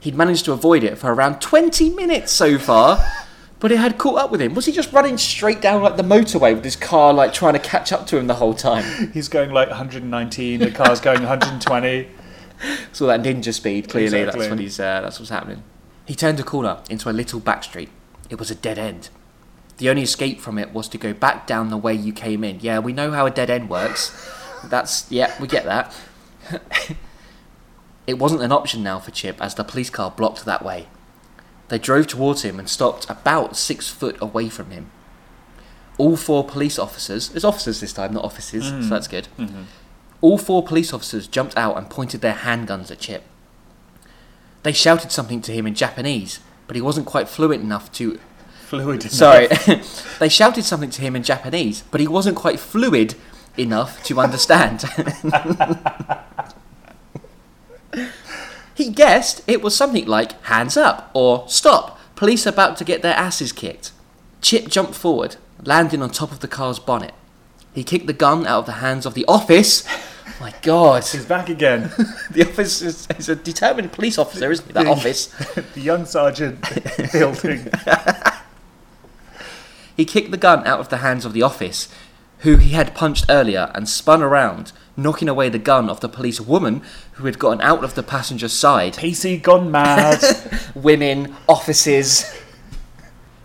he'd 0.00 0.14
managed 0.14 0.44
to 0.44 0.52
avoid 0.52 0.84
it 0.84 0.96
for 0.98 1.12
around 1.12 1.40
twenty 1.40 1.90
minutes 1.90 2.30
so 2.32 2.58
far? 2.58 3.04
But 3.64 3.72
it 3.72 3.78
had 3.78 3.96
caught 3.96 4.18
up 4.18 4.30
with 4.30 4.42
him. 4.42 4.52
Was 4.52 4.66
he 4.66 4.72
just 4.72 4.92
running 4.92 5.16
straight 5.16 5.62
down 5.62 5.80
like 5.80 5.96
the 5.96 6.02
motorway 6.02 6.54
with 6.54 6.66
his 6.66 6.76
car, 6.76 7.14
like 7.14 7.32
trying 7.32 7.54
to 7.54 7.58
catch 7.58 7.92
up 7.92 8.06
to 8.08 8.18
him 8.18 8.26
the 8.26 8.34
whole 8.34 8.52
time? 8.52 9.10
He's 9.14 9.26
going 9.26 9.52
like 9.52 9.70
119. 9.70 10.60
The 10.60 10.70
car's 10.70 11.00
going 11.00 11.20
120. 11.20 12.06
So 12.92 13.06
that 13.06 13.22
ninja 13.22 13.54
speed, 13.54 13.88
clearly, 13.88 14.18
Exactly. 14.18 14.40
that's 14.40 14.50
what 14.50 14.58
he's. 14.58 14.78
Uh, 14.78 15.00
that's 15.00 15.18
what's 15.18 15.30
happening. 15.30 15.62
He 16.04 16.14
turned 16.14 16.38
a 16.40 16.42
corner 16.42 16.80
into 16.90 17.08
a 17.08 17.12
little 17.12 17.40
back 17.40 17.64
street. 17.64 17.88
It 18.28 18.38
was 18.38 18.50
a 18.50 18.54
dead 18.54 18.78
end. 18.78 19.08
The 19.78 19.88
only 19.88 20.02
escape 20.02 20.42
from 20.42 20.58
it 20.58 20.74
was 20.74 20.86
to 20.88 20.98
go 20.98 21.14
back 21.14 21.46
down 21.46 21.70
the 21.70 21.78
way 21.78 21.94
you 21.94 22.12
came 22.12 22.44
in. 22.44 22.60
Yeah, 22.60 22.80
we 22.80 22.92
know 22.92 23.12
how 23.12 23.24
a 23.24 23.30
dead 23.30 23.48
end 23.48 23.70
works. 23.70 24.30
That's 24.64 25.10
yeah, 25.10 25.34
we 25.40 25.48
get 25.48 25.64
that. 25.64 25.96
it 28.06 28.18
wasn't 28.18 28.42
an 28.42 28.52
option 28.52 28.82
now 28.82 28.98
for 28.98 29.10
Chip 29.10 29.40
as 29.40 29.54
the 29.54 29.64
police 29.64 29.88
car 29.88 30.10
blocked 30.10 30.44
that 30.44 30.62
way. 30.62 30.86
They 31.68 31.78
drove 31.78 32.06
towards 32.06 32.42
him 32.42 32.58
and 32.58 32.68
stopped 32.68 33.08
about 33.08 33.56
six 33.56 33.88
foot 33.88 34.16
away 34.20 34.48
from 34.48 34.70
him. 34.70 34.90
All 35.96 36.16
four 36.16 36.44
police 36.44 36.78
officers, 36.78 37.28
there's 37.30 37.44
officers 37.44 37.80
this 37.80 37.92
time, 37.92 38.12
not 38.12 38.24
officers, 38.24 38.64
so 38.64 38.72
mm-hmm. 38.72 38.88
that's 38.88 39.08
good. 39.08 39.28
Mm-hmm. 39.38 39.62
All 40.20 40.38
four 40.38 40.62
police 40.62 40.92
officers 40.92 41.26
jumped 41.26 41.56
out 41.56 41.76
and 41.76 41.88
pointed 41.88 42.20
their 42.20 42.34
handguns 42.34 42.90
at 42.90 42.98
Chip. 42.98 43.22
They 44.62 44.72
shouted 44.72 45.12
something 45.12 45.40
to 45.42 45.52
him 45.52 45.66
in 45.66 45.74
Japanese, 45.74 46.40
but 46.66 46.76
he 46.76 46.82
wasn't 46.82 47.06
quite 47.06 47.28
fluent 47.28 47.62
enough 47.62 47.92
to. 47.92 48.18
Fluid. 48.66 49.02
Sorry. 49.02 49.48
they 50.18 50.28
shouted 50.28 50.64
something 50.64 50.90
to 50.90 51.02
him 51.02 51.14
in 51.14 51.22
Japanese, 51.22 51.82
but 51.90 52.00
he 52.00 52.08
wasn't 52.08 52.36
quite 52.36 52.58
fluid 52.58 53.14
enough 53.56 54.02
to 54.04 54.18
understand. 54.18 54.84
he 58.74 58.90
guessed 58.90 59.42
it 59.46 59.62
was 59.62 59.76
something 59.76 60.06
like 60.06 60.40
hands 60.44 60.76
up 60.76 61.10
or 61.14 61.48
stop, 61.48 61.98
police 62.16 62.46
about 62.46 62.76
to 62.78 62.84
get 62.84 63.02
their 63.02 63.14
asses 63.14 63.52
kicked. 63.52 63.92
Chip 64.40 64.68
jumped 64.68 64.94
forward, 64.94 65.36
landing 65.62 66.02
on 66.02 66.10
top 66.10 66.32
of 66.32 66.40
the 66.40 66.48
car's 66.48 66.78
bonnet. 66.78 67.14
He 67.72 67.84
kicked 67.84 68.06
the 68.06 68.12
gun 68.12 68.46
out 68.46 68.60
of 68.60 68.66
the 68.66 68.72
hands 68.72 69.06
of 69.06 69.14
the 69.14 69.24
office. 69.26 69.84
My 70.40 70.52
God. 70.62 71.06
He's 71.06 71.24
back 71.24 71.48
again. 71.48 71.90
The 72.30 72.42
office 72.48 72.82
is, 72.82 73.06
is 73.18 73.28
a 73.28 73.36
determined 73.36 73.92
police 73.92 74.18
officer, 74.18 74.50
isn't 74.50 74.66
he? 74.66 74.72
That 74.72 74.88
office. 74.88 75.26
the 75.74 75.80
young 75.80 76.04
sergeant 76.04 76.64
building. 77.12 77.68
He 79.96 80.04
kicked 80.04 80.30
the 80.32 80.36
gun 80.36 80.66
out 80.66 80.80
of 80.80 80.88
the 80.88 80.98
hands 80.98 81.24
of 81.24 81.32
the 81.32 81.42
office, 81.42 81.88
who 82.44 82.56
he 82.58 82.70
had 82.70 82.94
punched 82.94 83.24
earlier, 83.30 83.72
and 83.74 83.88
spun 83.88 84.22
around, 84.22 84.70
knocking 84.98 85.28
away 85.30 85.48
the 85.48 85.58
gun 85.58 85.88
of 85.88 86.00
the 86.00 86.08
police 86.08 86.40
woman 86.40 86.82
who 87.12 87.24
had 87.24 87.38
gotten 87.38 87.60
out 87.62 87.82
of 87.82 87.94
the 87.94 88.02
passenger 88.02 88.48
side. 88.48 88.92
PC 88.94 89.42
gone 89.42 89.70
mad. 89.70 90.22
Women, 90.74 91.34
offices. 91.48 92.38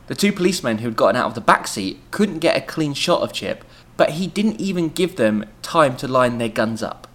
The 0.08 0.16
two 0.16 0.34
policemen 0.34 0.80
who 0.80 0.90
had 0.90 0.98
gotten 0.98 1.16
out 1.16 1.28
of 1.28 1.34
the 1.34 1.42
back 1.42 1.66
seat 1.66 2.00
couldn't 2.12 2.40
get 2.40 2.58
a 2.58 2.62
clean 2.62 2.94
shot 2.94 3.22
of 3.22 3.32
Chip, 3.32 3.64
but 3.96 4.12
he 4.12 4.28
didn't 4.28 4.60
even 4.60 4.90
give 4.90 5.16
them 5.16 5.46
time 5.62 5.96
to 5.98 6.08
line 6.08 6.38
their 6.38 6.50
guns 6.50 6.84
up. 6.84 7.08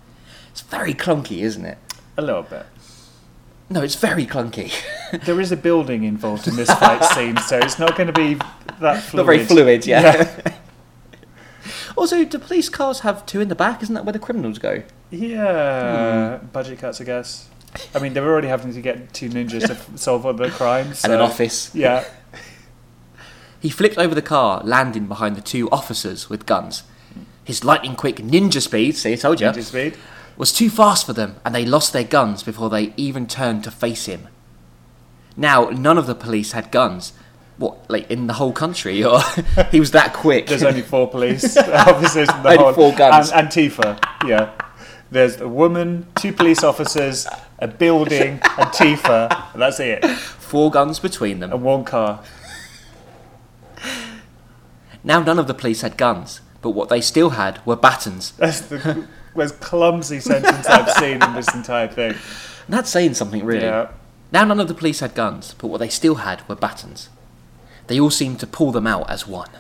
It's 0.52 0.62
very 0.62 0.94
clunky, 0.94 1.42
isn't 1.42 1.66
it? 1.66 1.78
A 2.16 2.22
little 2.22 2.44
bit. 2.44 2.64
No, 3.68 3.82
it's 3.82 3.96
very 3.96 4.26
clunky. 4.26 4.72
There 5.24 5.40
is 5.40 5.52
a 5.52 5.56
building 5.56 6.02
involved 6.02 6.48
in 6.48 6.56
this 6.56 6.68
fight 6.80 7.04
scene, 7.04 7.36
so 7.36 7.56
it's 7.58 7.78
not 7.78 7.96
going 7.96 8.08
to 8.08 8.12
be 8.12 8.34
that 8.80 9.02
fluid. 9.04 9.14
Not 9.14 9.26
very 9.26 9.44
fluid, 9.44 9.86
yeah. 9.86 10.28
Also, 12.04 12.22
do 12.24 12.38
police 12.38 12.68
cars 12.68 13.00
have 13.00 13.24
two 13.24 13.40
in 13.40 13.48
the 13.48 13.54
back? 13.54 13.82
Isn't 13.82 13.94
that 13.94 14.04
where 14.04 14.12
the 14.12 14.18
criminals 14.18 14.58
go? 14.58 14.82
Yeah. 15.10 16.38
Hmm. 16.38 16.46
Budget 16.48 16.78
cuts, 16.78 17.00
I 17.00 17.04
guess. 17.04 17.48
I 17.94 17.98
mean, 17.98 18.12
they're 18.12 18.30
already 18.30 18.48
having 18.48 18.74
to 18.74 18.82
get 18.82 19.14
two 19.14 19.30
ninjas 19.30 19.66
to 19.66 19.98
solve 19.98 20.26
all 20.26 20.34
the 20.34 20.50
crimes. 20.50 21.02
And 21.02 21.12
an 21.14 21.20
office. 21.20 21.74
Yeah. 21.74 22.04
He 23.60 23.70
flipped 23.70 23.96
over 23.96 24.14
the 24.14 24.20
car, 24.20 24.60
landing 24.62 25.06
behind 25.06 25.36
the 25.36 25.40
two 25.40 25.70
officers 25.70 26.28
with 26.28 26.44
guns. 26.44 26.82
His 27.44 27.64
lightning 27.64 27.96
quick 27.96 28.16
ninja 28.16 28.60
speed, 28.60 28.94
see, 28.94 29.14
I 29.14 29.16
told 29.16 29.40
you, 29.40 29.46
Ninja 29.46 29.62
speed. 29.62 29.96
was 30.36 30.52
too 30.52 30.68
fast 30.68 31.06
for 31.06 31.14
them, 31.14 31.36
and 31.46 31.54
they 31.54 31.64
lost 31.64 31.94
their 31.94 32.04
guns 32.04 32.42
before 32.42 32.68
they 32.68 32.92
even 32.98 33.26
turned 33.26 33.64
to 33.64 33.70
face 33.70 34.04
him. 34.04 34.28
Now, 35.34 35.70
none 35.70 35.96
of 35.96 36.06
the 36.06 36.14
police 36.14 36.52
had 36.52 36.70
guns. 36.70 37.14
What, 37.56 37.88
like 37.88 38.10
in 38.10 38.26
the 38.26 38.32
whole 38.34 38.52
country? 38.52 39.04
Or 39.04 39.20
he 39.70 39.78
was 39.80 39.92
that 39.92 40.12
quick? 40.12 40.46
There's 40.46 40.62
only 40.64 40.82
four 40.82 41.08
police 41.08 41.56
officers 41.56 42.28
in 42.28 42.42
the 42.42 42.48
Only 42.50 42.56
whole. 42.64 42.72
four 42.72 42.94
guns. 42.94 43.30
And 43.30 43.48
Antifa. 43.48 43.98
Yeah. 44.28 44.50
There's 45.10 45.40
a 45.40 45.48
woman, 45.48 46.06
two 46.16 46.32
police 46.32 46.64
officers, 46.64 47.26
a 47.60 47.68
building, 47.68 48.38
Antifa. 48.40 49.52
and 49.52 49.62
That's 49.62 49.78
it. 49.78 50.04
Four 50.08 50.70
guns 50.72 50.98
between 50.98 51.38
them. 51.38 51.52
And 51.52 51.62
one 51.62 51.84
car. 51.84 52.22
Now, 55.04 55.20
none 55.22 55.38
of 55.38 55.46
the 55.46 55.54
police 55.54 55.82
had 55.82 55.96
guns, 55.96 56.40
but 56.62 56.70
what 56.70 56.88
they 56.88 57.00
still 57.00 57.30
had 57.30 57.64
were 57.66 57.76
batons. 57.76 58.32
That's 58.32 58.62
the 58.62 59.06
most 59.36 59.60
clumsy 59.60 60.20
sentence 60.20 60.66
I've 60.66 60.90
seen 60.92 61.22
in 61.22 61.34
this 61.34 61.52
entire 61.54 61.88
thing. 61.88 62.12
And 62.12 62.18
that's 62.68 62.90
saying 62.90 63.14
something, 63.14 63.44
really. 63.44 63.64
Yeah. 63.64 63.88
Now 64.32 64.44
none 64.44 64.58
of 64.60 64.68
the 64.68 64.74
police 64.74 65.00
had 65.00 65.14
guns, 65.14 65.54
but 65.58 65.68
what 65.68 65.78
they 65.78 65.88
still 65.90 66.16
had 66.16 66.46
were 66.48 66.56
batons. 66.56 67.10
They 67.86 68.00
all 68.00 68.10
seemed 68.10 68.40
to 68.40 68.46
pull 68.46 68.72
them 68.72 68.86
out 68.86 69.08
as 69.10 69.26
one. 69.26 69.50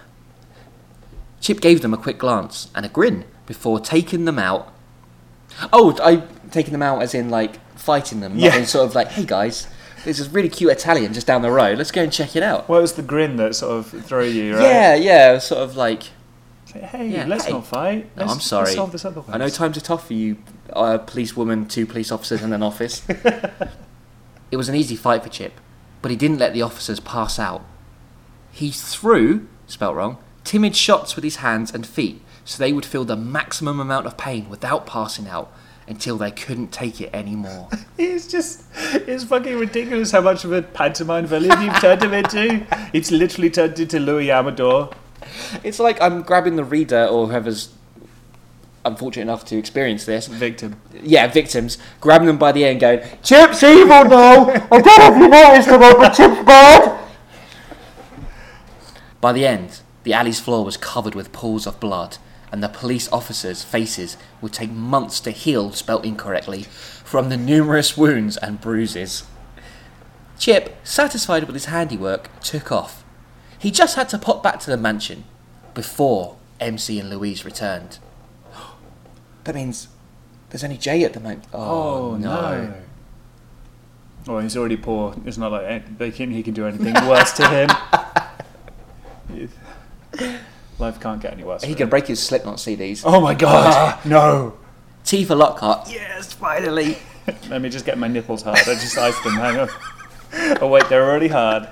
Chip 1.40 1.60
gave 1.60 1.82
them 1.82 1.92
a 1.92 1.98
quick 1.98 2.18
glance 2.18 2.68
and 2.74 2.86
a 2.86 2.88
grin 2.88 3.24
before 3.46 3.78
taking 3.80 4.24
them 4.24 4.38
out. 4.38 4.72
Oh, 5.72 5.94
I 6.02 6.22
taking 6.50 6.72
them 6.72 6.82
out 6.82 7.02
as 7.02 7.14
in 7.14 7.28
like 7.28 7.56
fighting 7.78 8.20
them, 8.20 8.34
not 8.34 8.40
Yeah. 8.42 8.56
in 8.56 8.66
sort 8.66 8.86
of 8.86 8.94
like, 8.94 9.08
hey 9.08 9.24
guys, 9.24 9.66
there's 10.04 10.18
this 10.18 10.28
really 10.28 10.48
cute 10.48 10.72
Italian 10.72 11.12
just 11.12 11.26
down 11.26 11.42
the 11.42 11.50
road. 11.50 11.76
Let's 11.78 11.90
go 11.90 12.02
and 12.02 12.12
check 12.12 12.34
it 12.34 12.42
out. 12.42 12.68
Well, 12.68 12.78
it 12.78 12.82
was 12.82 12.94
the 12.94 13.02
grin 13.02 13.36
that 13.36 13.54
sort 13.54 13.72
of 13.78 14.04
threw 14.06 14.24
you, 14.24 14.54
right? 14.54 14.62
Yeah, 14.62 14.94
yeah, 14.94 15.38
sort 15.38 15.62
of 15.62 15.76
like. 15.76 16.04
Hey, 16.72 17.08
Yeah, 17.10 17.26
let's 17.26 17.44
hey. 17.44 17.52
not 17.52 17.66
fight. 17.66 18.10
Let's, 18.16 18.32
I'm 18.32 18.40
sorry. 18.40 18.72
Solve 18.72 18.90
this 18.90 19.04
other 19.04 19.22
I 19.28 19.38
know 19.38 19.48
times 19.48 19.76
are 19.76 19.80
tough 19.80 20.08
for 20.08 20.14
you, 20.14 20.38
uh, 20.72 20.98
police 20.98 21.36
woman, 21.36 21.68
two 21.68 21.86
police 21.86 22.10
officers, 22.10 22.42
and 22.42 22.52
an 22.52 22.64
office. 22.64 23.02
it 24.50 24.56
was 24.56 24.68
an 24.68 24.74
easy 24.74 24.96
fight 24.96 25.22
for 25.22 25.28
Chip, 25.28 25.52
but 26.02 26.10
he 26.10 26.16
didn't 26.16 26.38
let 26.38 26.52
the 26.52 26.62
officers 26.62 26.98
pass 26.98 27.38
out. 27.38 27.64
He 28.54 28.70
threw, 28.70 29.48
spelt 29.66 29.96
wrong, 29.96 30.18
timid 30.44 30.76
shots 30.76 31.16
with 31.16 31.24
his 31.24 31.36
hands 31.36 31.74
and 31.74 31.84
feet 31.84 32.22
so 32.44 32.62
they 32.62 32.72
would 32.72 32.84
feel 32.84 33.04
the 33.04 33.16
maximum 33.16 33.80
amount 33.80 34.06
of 34.06 34.16
pain 34.16 34.48
without 34.48 34.86
passing 34.86 35.26
out 35.26 35.52
until 35.88 36.16
they 36.16 36.30
couldn't 36.30 36.70
take 36.70 37.00
it 37.00 37.10
anymore. 37.12 37.68
It's 37.96 38.26
just, 38.26 38.64
it's 38.74 39.22
fucking 39.22 39.56
ridiculous 39.56 40.10
how 40.10 40.20
much 40.20 40.44
of 40.44 40.52
a 40.52 40.62
pantomime 40.62 41.26
villain 41.26 41.62
you've 41.62 41.80
turned 41.80 42.02
him 42.02 42.12
into. 42.12 42.66
It's 42.92 43.12
literally 43.12 43.50
turned 43.50 43.78
into 43.78 44.00
Louis 44.00 44.32
Amador. 44.32 44.90
it's 45.62 45.78
like 45.78 46.00
I'm 46.02 46.22
grabbing 46.22 46.56
the 46.56 46.64
reader 46.64 47.06
or 47.06 47.28
whoever's 47.28 47.72
unfortunate 48.84 49.22
enough 49.22 49.44
to 49.46 49.56
experience 49.56 50.04
this 50.04 50.26
Victim. 50.26 50.80
yeah, 51.02 51.28
victims, 51.28 51.78
grabbing 52.00 52.26
them 52.26 52.36
by 52.36 52.50
the 52.50 52.64
ear 52.64 52.72
and 52.72 52.80
going, 52.80 53.00
Chip's 53.22 53.62
evil 53.62 54.04
now! 54.04 54.46
I 54.48 54.80
don't 54.80 54.98
know 54.98 55.12
if 55.12 55.18
you 55.18 55.28
noticed 55.28 55.68
or 55.68 55.78
not, 55.78 55.96
but 55.96 56.10
Chip's 56.10 56.44
bad! 56.44 57.03
By 59.24 59.32
the 59.32 59.46
end, 59.46 59.80
the 60.02 60.12
alley's 60.12 60.38
floor 60.38 60.66
was 60.66 60.76
covered 60.76 61.14
with 61.14 61.32
pools 61.32 61.66
of 61.66 61.80
blood, 61.80 62.18
and 62.52 62.62
the 62.62 62.68
police 62.68 63.10
officers' 63.10 63.62
faces 63.62 64.18
would 64.42 64.52
take 64.52 64.70
months 64.70 65.18
to 65.20 65.30
heal, 65.30 65.72
spelt 65.72 66.04
incorrectly, 66.04 66.64
from 67.04 67.30
the 67.30 67.38
numerous 67.38 67.96
wounds 67.96 68.36
and 68.36 68.60
bruises. 68.60 69.22
Chip, 70.38 70.76
satisfied 70.84 71.44
with 71.44 71.54
his 71.54 71.64
handiwork, 71.64 72.28
took 72.42 72.70
off. 72.70 73.02
He 73.58 73.70
just 73.70 73.96
had 73.96 74.10
to 74.10 74.18
pop 74.18 74.42
back 74.42 74.60
to 74.60 74.70
the 74.70 74.76
mansion 74.76 75.24
before 75.72 76.36
MC 76.60 77.00
and 77.00 77.08
Louise 77.08 77.46
returned. 77.46 78.00
That 79.44 79.54
means 79.54 79.88
there's 80.50 80.64
only 80.64 80.76
Jay 80.76 81.02
at 81.02 81.14
the 81.14 81.20
moment. 81.20 81.46
Oh, 81.54 82.18
no. 82.18 82.74
Well, 84.26 84.40
he's 84.40 84.54
already 84.54 84.76
poor. 84.76 85.14
It's 85.24 85.38
not 85.38 85.50
like 85.50 85.64
eh, 85.64 85.80
they 85.96 86.10
can, 86.10 86.30
he 86.30 86.42
can 86.42 86.52
do 86.52 86.66
anything 86.66 86.92
worse 87.08 87.32
to 87.32 87.48
him. 87.48 87.70
Life 90.78 91.00
can't 91.00 91.20
get 91.20 91.32
any 91.32 91.44
worse. 91.44 91.62
He 91.62 91.72
for 91.72 91.76
can 91.78 91.82
him. 91.84 91.90
break 91.90 92.06
his 92.08 92.20
Slipknot 92.20 92.56
CDs. 92.56 93.02
Oh 93.04 93.20
my 93.20 93.34
god! 93.34 94.04
no! 94.06 94.58
Tifa 95.04 95.36
Lockhart. 95.36 95.90
Yes, 95.90 96.32
finally. 96.32 96.98
Let 97.48 97.62
me 97.62 97.68
just 97.68 97.84
get 97.84 97.98
my 97.98 98.08
nipples 98.08 98.42
hard. 98.42 98.58
I 98.58 98.74
just 98.74 98.98
iced 98.98 99.22
them. 99.22 99.34
Hang 99.34 99.60
on. 99.60 99.68
oh 100.60 100.68
wait, 100.68 100.88
they're 100.88 101.08
already 101.08 101.28
hard. 101.28 101.68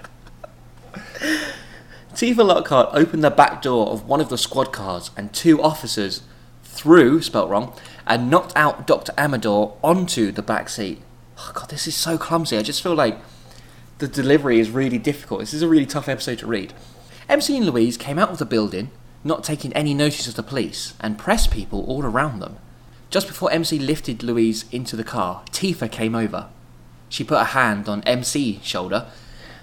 Tifa 2.15 2.45
Lockhart 2.47 2.91
opened 2.93 3.25
the 3.25 3.31
back 3.31 3.63
door 3.63 3.89
of 3.89 4.07
one 4.07 4.21
of 4.21 4.29
the 4.29 4.39
squad 4.39 4.73
cars 4.73 5.11
and 5.17 5.33
two 5.33 5.61
officers 5.63 6.23
threw, 6.63 7.21
spelt 7.23 7.49
wrong, 7.49 7.75
and 8.07 8.31
knocked 8.31 8.53
out 8.55 8.87
Dr. 8.87 9.13
Amador 9.17 9.77
onto 9.83 10.31
the 10.31 10.43
back 10.43 10.69
seat. 10.69 11.01
Oh 11.39 11.51
god, 11.55 11.71
this 11.71 11.87
is 11.87 11.97
so 11.97 12.19
clumsy. 12.19 12.57
I 12.59 12.63
just 12.63 12.83
feel 12.83 12.95
like 12.95 13.19
the 13.99 14.09
delivery 14.09 14.61
is 14.61 14.71
really 14.71 14.99
difficult. 14.99 15.41
This 15.41 15.55
is 15.55 15.63
a 15.63 15.69
really 15.69 15.87
tough 15.87 16.09
episode 16.09 16.39
to 16.41 16.47
read. 16.47 16.73
MC 17.29 17.57
and 17.57 17.67
Louise 17.67 17.97
came 17.97 18.19
out 18.19 18.31
of 18.31 18.39
the 18.39 18.45
building, 18.45 18.91
not 19.25 19.45
taking 19.45 19.73
any 19.75 19.95
notice 19.95 20.27
of 20.27 20.35
the 20.35 20.43
police, 20.43 20.95
and 21.01 21.19
pressed 21.19 21.51
people 21.51 21.85
all 21.85 22.05
around 22.05 22.41
them. 22.41 22.57
Just 23.11 23.27
before 23.27 23.51
MC 23.53 23.79
lifted 23.79 24.23
Louise 24.23 24.65
into 24.73 24.97
the 24.97 25.05
car, 25.05 25.43
Tifa 25.51 25.91
came 25.91 26.15
over. 26.15 26.49
She 27.09 27.25
put 27.25 27.41
a 27.41 27.45
hand 27.45 27.89
on 27.89 28.03
MC's 28.03 28.65
shoulder 28.65 29.07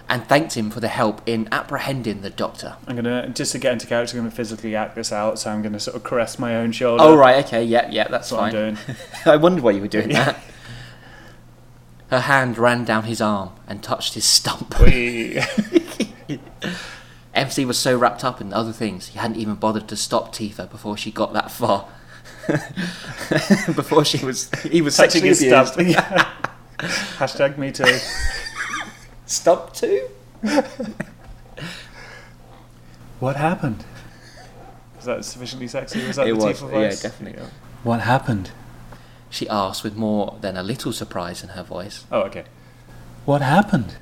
and 0.08 0.26
thanked 0.28 0.56
him 0.56 0.70
for 0.72 0.80
the 0.80 0.88
help 0.88 1.22
in 1.28 1.48
apprehending 1.52 2.22
the 2.22 2.30
doctor. 2.30 2.78
I'm 2.88 2.96
gonna 2.96 3.30
just 3.30 3.52
to 3.52 3.60
get 3.60 3.74
into 3.74 3.86
character. 3.88 4.18
I'm 4.18 4.24
gonna 4.24 4.32
physically 4.36 4.76
act 4.76 4.96
this 4.96 5.12
out, 5.12 5.38
so 5.40 5.52
I'm 5.52 5.62
gonna 5.62 5.80
sort 5.80 5.96
of 5.96 6.04
caress 6.04 6.40
my 6.40 6.56
own 6.56 6.72
shoulder. 6.72 7.04
Oh 7.04 7.16
right, 7.16 7.44
okay, 7.46 7.64
yeah, 7.64 7.90
yeah, 7.92 8.08
that's 8.08 8.30
That's 8.30 8.32
what 8.32 8.42
I'm 8.56 8.76
fine. 8.76 8.86
doing. 8.86 8.98
I 9.26 9.36
wondered 9.36 9.64
why 9.64 9.72
you 9.72 9.82
were 9.82 9.88
doing 9.88 10.10
that. 10.10 10.40
Her 12.10 12.22
hand 12.22 12.58
ran 12.58 12.86
down 12.86 13.04
his 13.04 13.22
arm 13.22 13.52
and 13.68 13.84
touched 13.84 14.16
his 14.16 14.26
stump. 14.26 14.74
MC 17.34 17.66
was 17.66 17.78
so 17.78 17.98
wrapped 17.98 18.24
up 18.24 18.42
in 18.42 18.54
other 18.54 18.72
things, 18.72 19.08
he 19.10 19.20
hadn't 19.20 19.38
even 19.38 19.56
bothered 19.56 19.88
to 19.90 19.96
stop 19.96 20.34
Tifa 20.34 20.70
before 20.70 20.98
she 20.98 21.12
got 21.12 21.34
that 21.34 21.52
far. 21.52 21.88
before 23.76 24.04
she 24.04 24.26
was, 24.26 24.50
he 24.64 24.82
was 24.82 24.98
Touching 24.98 25.22
sexually 25.34 25.86
his. 25.86 25.96
Yeah. 25.96 26.34
Hashtag 27.18 27.58
me 27.58 27.72
too. 27.72 27.98
Stump 29.26 29.74
too? 29.74 30.08
What 33.20 33.36
happened? 33.36 33.84
Was 34.96 35.06
that 35.06 35.26
sufficiently 35.26 35.68
sexy? 35.68 36.06
Was 36.08 36.16
that 36.16 36.28
It 36.28 36.38
the 36.38 36.46
was, 36.46 36.60
Tifa 36.62 36.72
yeah, 36.72 36.90
voice? 36.90 37.02
definitely. 37.02 37.44
What 37.84 38.02
happened? 38.02 38.52
She 39.30 39.48
asked 39.48 39.84
with 39.84 39.96
more 39.96 40.38
than 40.42 40.58
a 40.58 40.64
little 40.64 40.92
surprise 40.92 41.44
in 41.44 41.50
her 41.50 41.64
voice. 41.64 42.06
Oh, 42.12 42.22
okay. 42.22 42.46
What 43.26 43.42
happened? 43.42 43.98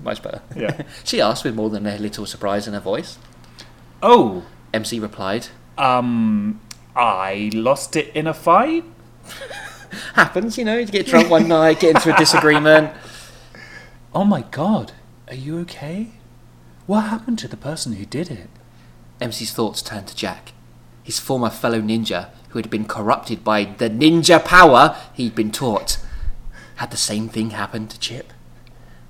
Much 0.00 0.22
better. 0.22 0.42
Yeah. 0.54 0.82
she 1.04 1.20
asked 1.20 1.44
with 1.44 1.54
more 1.54 1.70
than 1.70 1.86
a 1.86 1.98
little 1.98 2.26
surprise 2.26 2.66
in 2.68 2.74
her 2.74 2.80
voice. 2.80 3.18
Oh, 4.02 4.44
MC 4.72 5.00
replied, 5.00 5.48
um, 5.78 6.60
I 6.94 7.50
lost 7.54 7.96
it 7.96 8.14
in 8.14 8.26
a 8.26 8.34
fight. 8.34 8.84
Happens, 10.14 10.58
you 10.58 10.64
know, 10.64 10.76
you 10.76 10.86
get 10.86 11.06
drunk 11.06 11.30
one 11.30 11.48
night, 11.48 11.80
get 11.80 11.96
into 11.96 12.14
a 12.14 12.18
disagreement. 12.18 12.92
Oh 14.14 14.24
my 14.24 14.46
god, 14.50 14.92
are 15.28 15.34
you 15.34 15.58
okay? 15.58 16.12
What 16.86 17.02
happened 17.02 17.38
to 17.40 17.48
the 17.48 17.56
person 17.58 17.92
who 17.92 18.06
did 18.06 18.30
it? 18.30 18.48
MC's 19.20 19.52
thoughts 19.52 19.82
turned 19.82 20.06
to 20.06 20.16
Jack, 20.16 20.54
his 21.02 21.20
former 21.20 21.50
fellow 21.50 21.82
ninja 21.82 22.30
who 22.48 22.58
had 22.58 22.70
been 22.70 22.86
corrupted 22.86 23.44
by 23.44 23.64
the 23.64 23.90
ninja 23.90 24.42
power 24.42 24.96
he'd 25.12 25.34
been 25.34 25.52
taught. 25.52 25.98
Had 26.76 26.90
the 26.90 26.96
same 26.96 27.28
thing 27.28 27.50
happened 27.50 27.90
to 27.90 28.00
Chip? 28.00 28.32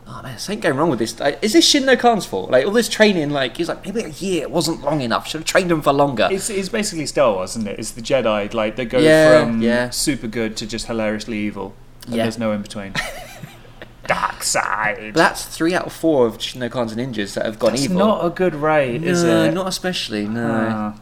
Oh 0.09 0.23
man, 0.23 0.39
something 0.39 0.61
going 0.61 0.77
wrong 0.77 0.89
with 0.91 1.01
this. 1.01 1.21
Uh, 1.21 1.37
Is 1.43 1.53
this 1.53 1.69
Shinno 1.73 1.99
Khan's 1.99 2.25
fault? 2.27 2.49
Like 2.51 2.65
all 2.65 2.71
this 2.73 2.89
training, 2.89 3.31
like 3.31 3.57
he's 3.57 3.69
like 3.69 3.85
maybe 3.85 4.03
a 4.03 4.09
year 4.09 4.49
wasn't 4.49 4.83
long 4.83 5.01
enough. 5.01 5.27
Should 5.27 5.39
have 5.41 5.47
trained 5.47 5.71
him 5.71 5.83
for 5.83 5.93
longer. 5.93 6.29
It's, 6.31 6.49
it's 6.49 6.69
basically 6.69 7.07
Star 7.07 7.33
Wars, 7.33 7.51
isn't 7.51 7.67
it? 7.67 7.79
It's 7.81 7.91
the 7.91 8.03
Jedi, 8.03 8.55
like 8.55 8.77
they 8.77 8.85
go 8.85 8.99
Yeah, 9.01 9.45
from 9.45 9.61
yeah. 9.63 9.91
super 9.91 10.29
good 10.29 10.57
to 10.59 10.67
just 10.67 10.87
hilariously 10.87 11.39
evil. 11.39 11.75
And 12.07 12.15
Yeah. 12.15 12.23
there's 12.23 12.39
no 12.39 12.53
in 12.53 12.63
between. 12.63 12.95
Dark 14.07 14.45
side. 14.45 15.13
But 15.15 15.15
that's 15.15 15.45
three 15.45 15.75
out 15.75 15.87
of 15.87 15.93
four 15.93 16.27
of 16.29 16.39
Shinno 16.39 16.71
Khan's 16.71 16.95
ninjas 16.95 17.35
that 17.35 17.45
have 17.45 17.59
gone 17.59 17.73
That's 17.73 17.83
evil. 17.85 17.99
not 17.99 18.25
a 18.25 18.31
good 18.31 18.55
rate, 18.55 19.03
is 19.03 19.25
no, 19.25 19.45
it? 19.47 19.53
not 19.55 19.67
especially. 19.67 20.29
No, 20.29 20.69
Ah. 20.71 21.01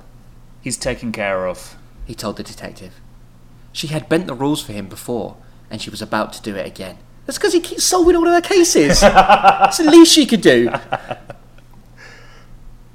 he's 0.63 0.79
taken 0.79 1.13
care 1.13 1.47
of. 1.47 1.77
he 2.07 2.15
told 2.15 2.37
the 2.39 2.43
detective. 2.43 2.95
She 3.73 3.89
had 3.89 4.09
bent 4.09 4.27
the 4.27 4.35
rules 4.35 4.63
for 4.63 4.73
him 4.73 4.89
before, 4.89 5.37
and 5.71 5.83
she 5.83 5.91
was 5.91 6.01
about 6.01 6.33
to 6.35 6.43
do 6.43 6.55
it 6.57 6.67
again. 6.67 6.97
That's 7.27 7.39
because 7.39 7.53
he 7.53 7.61
keeps 7.61 7.85
solving 7.85 8.17
all 8.17 8.27
of 8.27 8.35
her 8.35 8.41
cases. 8.41 9.01
That's 9.01 9.79
the 9.79 9.85
least 9.85 10.13
she 10.13 10.27
could 10.27 10.43
do. 10.43 10.71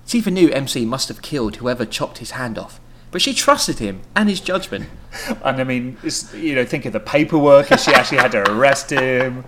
Tifa 0.07 0.31
knew 0.31 0.49
MC 0.49 0.85
must 0.85 1.07
have 1.07 1.21
killed 1.21 1.57
whoever 1.57 1.85
chopped 1.85 2.17
his 2.17 2.31
hand 2.31 2.57
off, 2.57 2.79
but 3.11 3.21
she 3.21 3.33
trusted 3.33 3.77
him 3.77 4.01
and 4.15 4.27
his 4.27 4.39
judgment. 4.39 4.87
And 5.43 5.59
I 5.59 5.63
mean, 5.63 5.97
it's, 6.03 6.33
you 6.33 6.55
know, 6.55 6.65
think 6.65 6.85
of 6.85 6.93
the 6.93 6.99
paperwork. 6.99 7.71
If 7.71 7.79
she 7.81 7.91
actually 7.91 8.19
had 8.19 8.31
to 8.31 8.51
arrest 8.51 8.91
him. 8.91 9.45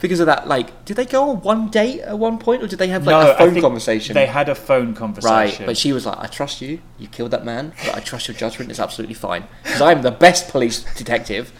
Because 0.00 0.20
of 0.20 0.26
that, 0.26 0.48
like, 0.48 0.84
did 0.84 0.96
they 0.96 1.04
go 1.04 1.30
on 1.30 1.40
one 1.42 1.68
date 1.68 2.00
at 2.00 2.18
one 2.18 2.38
point, 2.38 2.62
or 2.62 2.66
did 2.66 2.78
they 2.80 2.88
have 2.88 3.06
like 3.06 3.12
no, 3.12 3.30
a 3.30 3.34
I 3.34 3.38
phone 3.38 3.60
conversation? 3.60 4.14
They 4.14 4.26
had 4.26 4.48
a 4.48 4.54
phone 4.54 4.94
conversation, 4.94 5.30
Right, 5.30 5.66
but 5.66 5.76
she 5.76 5.92
was 5.92 6.06
like, 6.06 6.18
I 6.18 6.26
trust 6.26 6.60
you, 6.60 6.80
you 6.98 7.08
killed 7.08 7.30
that 7.30 7.44
man, 7.44 7.72
but 7.84 7.96
I 7.96 8.00
trust 8.00 8.26
your 8.26 8.36
judgment, 8.36 8.70
it's 8.70 8.80
absolutely 8.80 9.14
fine. 9.14 9.44
Because 9.62 9.82
I'm 9.82 10.02
the 10.02 10.10
best 10.10 10.48
police 10.48 10.82
detective. 10.94 11.52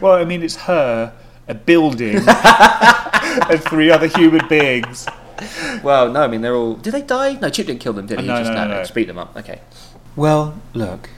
Well, 0.00 0.12
I 0.14 0.24
mean, 0.24 0.42
it's 0.42 0.56
her, 0.56 1.12
a 1.48 1.54
building, 1.54 2.16
and 2.26 3.62
three 3.64 3.90
other 3.90 4.06
human 4.06 4.46
beings. 4.48 5.06
Well, 5.82 6.10
no, 6.10 6.22
I 6.22 6.28
mean, 6.28 6.40
they're 6.40 6.54
all. 6.54 6.74
Did 6.74 6.92
they 6.92 7.02
die? 7.02 7.34
No, 7.34 7.50
Chip 7.50 7.66
didn't 7.66 7.80
kill 7.80 7.92
them, 7.92 8.06
did 8.06 8.20
he? 8.20 8.26
No, 8.26 8.36
he 8.36 8.40
just 8.40 8.52
no, 8.52 8.64
no, 8.66 8.74
no. 8.74 8.82
just 8.82 8.94
beat 8.94 9.06
them 9.06 9.18
up. 9.18 9.36
Okay. 9.36 9.60
Well, 10.14 10.60
look, 10.72 11.10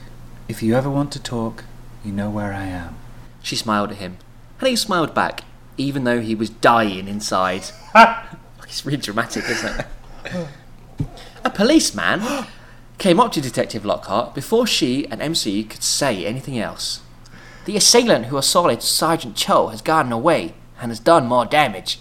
if 0.47 0.61
you 0.61 0.75
ever 0.75 0.89
want 0.89 1.11
to 1.13 1.23
talk, 1.23 1.63
you 2.03 2.11
know 2.11 2.29
where 2.29 2.53
I 2.53 2.65
am. 2.65 2.97
She 3.41 3.55
smiled 3.55 3.91
at 3.91 3.97
him, 3.97 4.17
and 4.59 4.67
he 4.67 4.75
smiled 4.75 5.15
back, 5.15 5.43
even 5.77 6.03
though 6.03 6.19
he 6.19 6.35
was 6.35 6.49
dying 6.49 7.07
inside. 7.07 7.63
it's 8.63 8.85
really 8.85 8.97
dramatic, 8.97 9.45
isn't 9.49 9.79
it? 9.79 10.47
A 11.43 11.49
policeman 11.49 12.45
came 12.97 13.19
up 13.19 13.31
to 13.31 13.41
Detective 13.41 13.85
Lockhart 13.85 14.35
before 14.35 14.67
she 14.67 15.07
and 15.07 15.21
MC 15.21 15.63
could 15.63 15.83
say 15.83 16.25
anything 16.25 16.59
else. 16.59 16.99
The 17.69 17.77
assailant 17.77 18.25
who 18.25 18.37
assaulted 18.37 18.81
Sergeant 18.81 19.35
Cho 19.35 19.67
has 19.67 19.83
gotten 19.83 20.11
away 20.11 20.55
and 20.81 20.89
has 20.89 20.99
done 20.99 21.27
more 21.27 21.45
damage. 21.45 21.99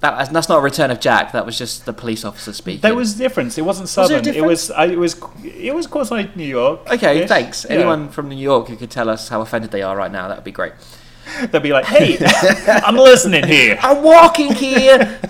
That, 0.00 0.32
that's 0.32 0.48
not 0.48 0.56
a 0.56 0.62
return 0.62 0.90
of 0.90 1.00
Jack. 1.00 1.32
That 1.32 1.44
was 1.44 1.58
just 1.58 1.84
the 1.84 1.92
police 1.92 2.24
officer 2.24 2.54
speaking. 2.54 2.80
There 2.80 2.94
was 2.94 3.14
a 3.16 3.18
difference. 3.18 3.58
It 3.58 3.66
wasn't 3.66 3.90
southern. 3.90 4.26
it 4.26 4.42
was. 4.42 4.70
I, 4.70 4.86
it 4.86 4.96
was. 4.96 5.20
It 5.44 5.74
was, 5.74 6.10
like 6.10 6.34
New 6.34 6.46
York. 6.46 6.90
Okay, 6.90 7.26
thanks. 7.26 7.66
Anyone 7.66 8.08
from 8.08 8.30
New 8.30 8.38
York 8.38 8.68
who 8.68 8.76
could 8.76 8.90
tell 8.90 9.10
us 9.10 9.28
how 9.28 9.42
offended 9.42 9.70
they 9.70 9.82
are 9.82 9.94
right 9.94 10.10
now, 10.10 10.28
that 10.28 10.38
would 10.38 10.44
be 10.44 10.50
great. 10.50 10.72
They'll 11.50 11.60
be 11.60 11.74
like, 11.74 11.84
"Hey, 11.84 12.16
I'm 12.66 12.96
listening 12.96 13.46
here." 13.46 13.78
I'm 13.82 14.02
walking 14.02 14.54
here. 14.54 15.20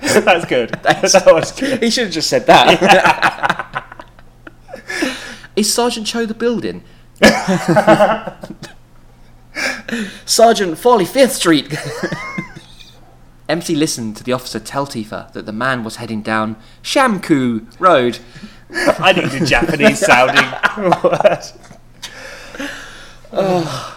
That's 0.00 0.46
good. 0.46 0.70
That 0.82 1.26
was 1.26 1.52
good. 1.52 1.82
he 1.82 1.90
should 1.90 2.04
have 2.04 2.14
just 2.14 2.30
said 2.30 2.46
that. 2.46 3.84
Is 5.56 5.70
Sergeant 5.74 6.06
Cho 6.06 6.24
the 6.24 6.32
building? 6.32 6.82
Sergeant 10.24 10.78
Farley, 10.78 11.04
Fifth 11.04 11.32
Street. 11.32 11.76
MC 13.48 13.74
listened 13.74 14.16
to 14.16 14.24
the 14.24 14.32
officer 14.32 14.58
tell 14.58 14.86
Tifa 14.86 15.32
that 15.32 15.46
the 15.46 15.52
man 15.52 15.84
was 15.84 15.96
heading 15.96 16.22
down 16.22 16.56
Shamku 16.82 17.66
Road. 17.78 18.18
I 18.70 19.12
need 19.12 19.32
a 19.32 19.44
Japanese 19.44 20.00
sounding 20.00 20.50
word. 21.04 21.44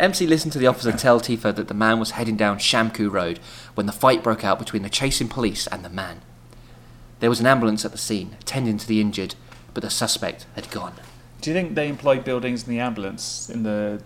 MC 0.00 0.26
listened 0.28 0.52
to 0.52 0.58
the 0.60 0.68
officer 0.68 0.92
tell 0.92 1.20
Tifa 1.20 1.54
that 1.54 1.66
the 1.66 1.74
man 1.74 1.98
was 1.98 2.12
heading 2.12 2.36
down 2.36 2.58
Shamku 2.58 3.10
Road 3.10 3.40
when 3.74 3.86
the 3.86 3.92
fight 3.92 4.22
broke 4.22 4.44
out 4.44 4.58
between 4.60 4.82
the 4.82 4.88
chasing 4.88 5.28
police 5.28 5.66
and 5.66 5.84
the 5.84 5.90
man. 5.90 6.22
There 7.18 7.30
was 7.30 7.40
an 7.40 7.46
ambulance 7.46 7.84
at 7.84 7.90
the 7.90 7.98
scene, 7.98 8.36
tending 8.44 8.78
to 8.78 8.86
the 8.86 9.00
injured, 9.00 9.34
but 9.74 9.82
the 9.82 9.90
suspect 9.90 10.46
had 10.54 10.70
gone. 10.70 10.94
Do 11.40 11.50
you 11.50 11.54
think 11.54 11.74
they 11.74 11.88
employ 11.88 12.20
buildings 12.20 12.62
in 12.62 12.70
the 12.70 12.78
ambulance 12.78 13.50
in 13.50 13.64
the 13.64 14.02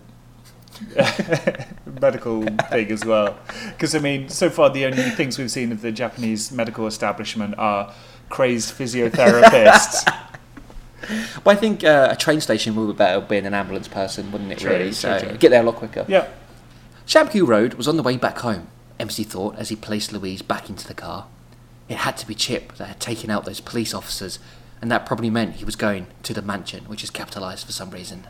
medical 2.01 2.43
thing 2.69 2.91
as 2.91 3.05
well? 3.05 3.37
Because 3.69 3.95
I 3.95 3.99
mean, 3.99 4.29
so 4.29 4.49
far 4.49 4.69
the 4.69 4.85
only 4.85 5.03
things 5.11 5.37
we've 5.37 5.51
seen 5.51 5.71
of 5.71 5.81
the 5.81 5.91
Japanese 5.91 6.51
medical 6.51 6.87
establishment 6.87 7.55
are 7.57 7.93
crazed 8.29 8.73
physiotherapists. 8.73 10.11
But 11.43 11.57
I 11.57 11.59
think 11.59 11.83
uh, 11.83 12.07
a 12.11 12.15
train 12.15 12.39
station 12.39 12.75
would 12.75 12.87
be 12.87 12.93
better 12.93 13.19
being 13.19 13.45
an 13.45 13.53
ambulance 13.53 13.89
person, 13.89 14.31
wouldn't 14.31 14.51
it? 14.53 14.59
True, 14.59 14.71
really, 14.71 14.83
true, 14.85 14.93
so 14.93 15.19
true. 15.19 15.37
get 15.37 15.49
there 15.49 15.61
a 15.61 15.65
lot 15.65 15.75
quicker. 15.75 16.05
yeah. 16.07 16.27
Shamku 17.05 17.45
Road 17.45 17.73
was 17.73 17.87
on 17.89 17.97
the 17.97 18.03
way 18.03 18.15
back 18.15 18.37
home. 18.39 18.67
MC 18.99 19.23
thought 19.23 19.57
as 19.57 19.67
he 19.67 19.75
placed 19.75 20.13
Louise 20.13 20.41
back 20.41 20.69
into 20.69 20.87
the 20.87 20.93
car. 20.93 21.27
It 21.89 21.97
had 21.97 22.15
to 22.17 22.27
be 22.27 22.33
Chip 22.33 22.75
that 22.75 22.85
had 22.85 22.99
taken 23.01 23.29
out 23.29 23.43
those 23.43 23.59
police 23.59 23.93
officers, 23.93 24.39
and 24.81 24.89
that 24.89 25.05
probably 25.05 25.29
meant 25.29 25.55
he 25.55 25.65
was 25.65 25.75
going 25.75 26.07
to 26.23 26.33
the 26.33 26.41
mansion, 26.41 26.85
which 26.85 27.03
is 27.03 27.09
capitalised 27.09 27.65
for 27.65 27.73
some 27.73 27.89
reason. 27.89 28.27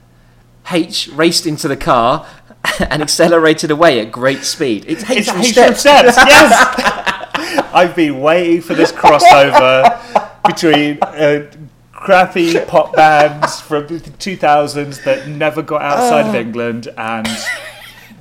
H 0.71 1.09
raced 1.09 1.45
into 1.45 1.67
the 1.67 1.77
car 1.77 2.25
and 2.89 3.01
accelerated 3.01 3.71
away 3.71 3.99
at 3.99 4.11
great 4.11 4.43
speed. 4.43 4.85
It's 4.87 5.09
H 5.09 5.19
It's 5.19 5.29
from 5.31 5.41
H 5.41 5.51
Steps. 5.51 5.81
Steps, 5.81 6.17
yes! 6.25 7.69
I've 7.73 7.95
been 7.95 8.21
waiting 8.21 8.61
for 8.61 8.73
this 8.73 8.91
crossover 8.91 9.99
between 10.45 10.99
uh, 11.01 11.51
crappy 11.91 12.59
pop 12.65 12.93
bands 12.95 13.59
from 13.61 13.87
the 13.87 13.99
2000s 13.99 15.03
that 15.03 15.27
never 15.27 15.61
got 15.61 15.81
outside 15.81 16.27
of 16.27 16.35
England 16.35 16.89
and 16.97 17.27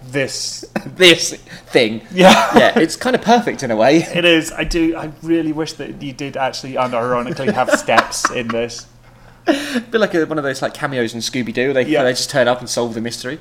this. 0.04 0.64
this 0.86 1.34
thing. 1.66 2.02
Yeah. 2.12 2.56
Yeah, 2.56 2.78
it's 2.78 2.96
kind 2.96 3.16
of 3.16 3.22
perfect 3.22 3.62
in 3.62 3.70
a 3.70 3.76
way. 3.76 3.98
It 3.98 4.24
is. 4.24 4.52
I 4.52 4.64
do. 4.64 4.96
I 4.96 5.10
really 5.22 5.52
wish 5.52 5.74
that 5.74 6.02
you 6.02 6.12
did 6.12 6.36
actually, 6.36 6.74
unironically, 6.74 7.52
have 7.52 7.70
steps 7.78 8.30
in 8.30 8.48
this. 8.48 8.86
A 9.46 9.80
bit 9.90 10.00
like 10.00 10.14
a, 10.14 10.24
one 10.26 10.38
of 10.38 10.44
those 10.44 10.62
like 10.62 10.74
cameos 10.74 11.14
in 11.14 11.20
Scooby 11.20 11.52
Doo. 11.52 11.72
They 11.72 11.84
Yeah. 11.86 12.02
they 12.04 12.12
just 12.12 12.30
turn 12.30 12.48
up 12.48 12.60
and 12.60 12.68
solve 12.68 12.94
the 12.94 13.00
mystery. 13.00 13.40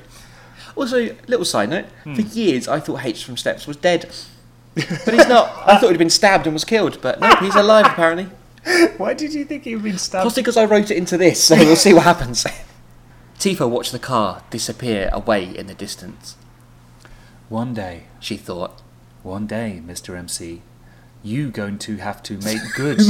Also, 0.74 1.14
little 1.28 1.44
side 1.44 1.68
note: 1.70 1.84
Hmm. 2.04 2.14
for 2.14 2.22
years 2.22 2.66
I 2.68 2.80
thought 2.80 3.04
H 3.04 3.24
from 3.24 3.36
Steps 3.36 3.66
was 3.66 3.76
dead, 3.76 4.10
but 4.74 5.14
he's 5.14 5.28
not. 5.28 5.52
I 5.66 5.78
thought 5.78 5.90
he'd 5.90 5.98
been 5.98 6.10
stabbed 6.10 6.46
and 6.46 6.54
was 6.54 6.64
killed, 6.64 7.00
but 7.02 7.20
no, 7.20 7.34
he's 7.36 7.54
alive 7.54 7.86
apparently. 7.86 8.28
Why 8.96 9.12
did 9.14 9.34
you 9.34 9.44
think 9.44 9.64
he'd 9.64 9.82
been 9.82 9.98
stabbed? 9.98 10.22
Possibly 10.24 10.42
because 10.44 10.56
I 10.56 10.64
wrote 10.64 10.90
it 10.90 10.96
into 10.96 11.16
this, 11.18 11.42
so 11.44 11.56
we'll 11.56 11.76
see 11.76 11.92
what 11.92 12.04
happens. 12.04 12.46
Tifa 13.38 13.68
watched 13.68 13.90
the 13.92 13.98
car 13.98 14.42
disappear 14.50 15.10
away 15.12 15.44
in 15.56 15.66
the 15.66 15.74
distance. 15.74 16.36
One 17.48 17.74
day, 17.74 18.04
She 18.20 18.36
thought, 18.36 18.80
one 19.24 19.46
day, 19.48 19.82
Mr. 19.84 20.16
MC, 20.16 20.62
you 21.22 21.50
going 21.50 21.78
to 21.80 21.96
have 21.96 22.22
to 22.24 22.38
make 22.38 22.60
good 22.76 23.00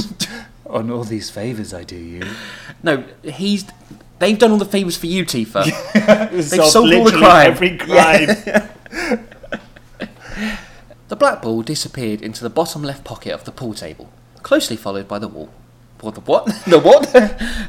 on 0.66 0.90
all 0.90 1.04
these 1.04 1.30
favours 1.30 1.72
I 1.74 1.84
do 1.84 1.96
you. 1.96 2.22
"No, 2.82 3.04
he's. 3.22 3.64
They've 4.18 4.38
done 4.38 4.52
all 4.52 4.58
the 4.58 4.64
favours 4.64 4.96
for 4.96 5.06
you, 5.06 5.24
Tifa. 5.24 5.64
They've 6.32 6.64
solved 6.64 6.94
all 6.94 7.04
the 7.04 7.10
crime. 7.10 7.50
Every 7.50 7.76
crime. 7.76 8.28
The 11.08 11.16
black 11.16 11.42
ball 11.42 11.60
disappeared 11.60 12.22
into 12.22 12.42
the 12.42 12.48
bottom 12.48 12.82
left 12.82 13.04
pocket 13.04 13.34
of 13.34 13.44
the 13.44 13.52
pool 13.52 13.74
table, 13.74 14.10
closely 14.42 14.76
followed 14.76 15.06
by 15.06 15.18
the 15.18 15.28
wall. 15.28 15.50
What 16.00 16.14
the 16.14 16.22
what? 16.22 16.46
the 16.66 16.78
what? 16.80 17.12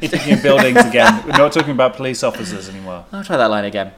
You're 0.02 0.10
thinking 0.12 0.36
of 0.36 0.42
buildings 0.42 0.78
again. 0.86 1.24
We're 1.26 1.38
not 1.38 1.52
talking 1.52 1.72
about 1.72 1.98
police 1.98 2.24
officers 2.24 2.70
anymore. 2.70 3.04
I'll 3.12 3.22
try 3.26 3.36
that 3.36 3.50
line 3.52 3.66
again. 3.66 3.92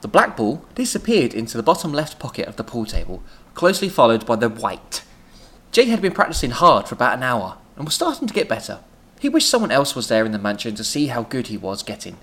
The 0.00 0.08
black 0.08 0.36
ball 0.36 0.64
disappeared 0.74 1.32
into 1.32 1.56
the 1.56 1.62
bottom 1.62 1.92
left 1.92 2.18
pocket 2.18 2.48
of 2.48 2.56
the 2.56 2.64
pool 2.64 2.84
table, 2.84 3.22
closely 3.54 3.88
followed 3.88 4.26
by 4.26 4.34
the 4.34 4.48
white. 4.48 5.04
Jay 5.72 5.86
had 5.86 6.02
been 6.02 6.12
practicing 6.12 6.50
hard 6.50 6.86
for 6.86 6.94
about 6.94 7.16
an 7.16 7.22
hour 7.22 7.56
and 7.76 7.84
was 7.84 7.94
starting 7.94 8.28
to 8.28 8.34
get 8.34 8.48
better. 8.48 8.80
He 9.18 9.28
wished 9.28 9.48
someone 9.48 9.70
else 9.70 9.94
was 9.96 10.08
there 10.08 10.24
in 10.26 10.32
the 10.32 10.38
mansion 10.38 10.74
to 10.74 10.84
see 10.84 11.06
how 11.06 11.22
good 11.22 11.46
he 11.46 11.56
was 11.56 11.82
getting. 11.82 12.18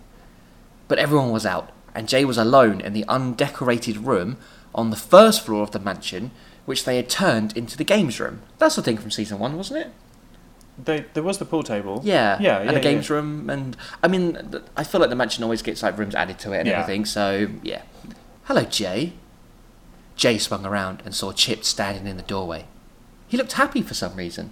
But 0.88 1.00
everyone 1.00 1.32
was 1.32 1.46
out, 1.46 1.72
and 1.96 2.08
Jay 2.08 2.26
was 2.26 2.38
alone 2.38 2.82
in 2.82 2.94
the 2.94 3.06
undecorated 3.08 3.98
room 3.98 4.38
on 4.76 4.90
the 4.90 4.96
first 4.96 5.46
floor 5.46 5.64
of 5.64 5.72
the 5.72 5.80
mansion, 5.80 6.32
which 6.66 6.86
they 6.86 6.98
had 6.98 7.10
turned 7.10 7.56
into 7.58 7.76
the 7.78 7.84
games 7.84 8.20
room. 8.20 8.42
That's 8.60 8.76
the 8.76 8.84
thing 8.84 8.98
from 8.98 9.12
season 9.12 9.40
one, 9.40 9.58
wasn't 9.58 9.86
it? 9.88 9.92
They, 10.84 11.06
there 11.14 11.24
was 11.24 11.40
the 11.40 11.46
pool 11.46 11.64
table. 11.64 12.02
Yeah, 12.04 12.38
Yeah, 12.40 12.60
and 12.60 12.72
yeah, 12.72 12.78
a 12.78 12.82
games 12.82 13.10
yeah. 13.10 13.16
room, 13.16 13.50
and 13.50 13.76
I 14.04 14.08
mean, 14.08 14.38
I 14.78 14.84
feel 14.84 15.02
like 15.02 15.10
the 15.10 15.16
mansion 15.16 15.44
always 15.44 15.62
gets 15.62 15.82
like 15.84 15.98
rooms 15.98 16.16
added 16.16 16.38
to 16.40 16.54
it 16.54 16.60
and 16.60 16.68
Yeah. 16.68 16.80
everything. 16.82 17.06
So 17.06 17.48
yeah. 17.64 17.82
Hello, 18.46 18.64
Jay. 18.64 19.14
Jay 20.16 20.38
swung 20.38 20.66
around 20.66 21.02
and 21.06 21.16
saw 21.16 21.32
Chip 21.32 21.64
standing 21.64 22.06
in 22.08 22.18
the 22.18 22.24
doorway. 22.24 22.66
He 23.30 23.38
looked 23.38 23.54
happy 23.54 23.84
for 23.84 23.94
some 23.94 24.16
reason. 24.16 24.52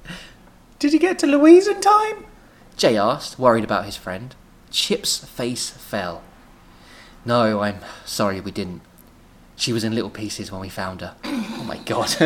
Did 0.78 0.92
he 0.92 0.98
get 0.98 1.18
to 1.18 1.26
Louise 1.26 1.66
in 1.66 1.80
time? 1.80 2.24
Jay 2.76 2.96
asked, 2.96 3.38
worried 3.38 3.64
about 3.64 3.84
his 3.84 3.96
friend. 3.96 4.34
Chip's 4.70 5.18
face 5.18 5.68
fell. 5.70 6.22
No, 7.24 7.60
I'm 7.60 7.80
sorry 8.04 8.40
we 8.40 8.52
didn't. 8.52 8.80
She 9.56 9.72
was 9.72 9.84
in 9.84 9.94
little 9.94 10.10
pieces 10.10 10.50
when 10.50 10.60
we 10.60 10.68
found 10.68 11.00
her. 11.02 11.14
Oh 11.54 11.64
my 11.64 11.78
god. 11.78 12.08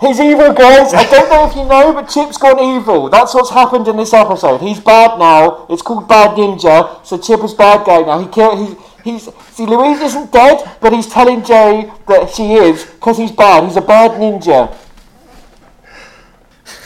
He's 0.00 0.20
evil, 0.20 0.52
guys. 0.52 0.92
I 0.92 1.08
don't 1.10 1.30
know 1.30 1.48
if 1.48 1.56
you 1.56 1.64
know, 1.64 1.94
but 1.94 2.10
Chip's 2.10 2.36
gone 2.36 2.58
evil. 2.58 3.08
That's 3.08 3.34
what's 3.34 3.48
happened 3.48 3.88
in 3.88 3.96
this 3.96 4.12
episode. 4.12 4.60
He's 4.60 4.78
bad 4.78 5.18
now. 5.18 5.66
It's 5.70 5.80
called 5.80 6.06
Bad 6.06 6.36
Ninja. 6.36 7.04
So 7.06 7.16
Chip 7.16 7.42
is 7.42 7.54
bad 7.54 7.86
guy 7.86 8.02
now. 8.02 8.18
He 8.18 8.26
can't. 8.26 8.58
He's. 8.58 8.85
He's. 9.06 9.28
See, 9.52 9.64
Louise 9.64 10.00
isn't 10.00 10.32
dead, 10.32 10.68
but 10.80 10.92
he's 10.92 11.06
telling 11.06 11.44
Jay 11.44 11.88
that 12.08 12.28
she 12.30 12.54
is 12.54 12.84
because 12.84 13.16
he's 13.16 13.30
bad. 13.30 13.62
He's 13.62 13.76
a 13.76 13.80
bad 13.80 14.20
ninja. 14.20 14.76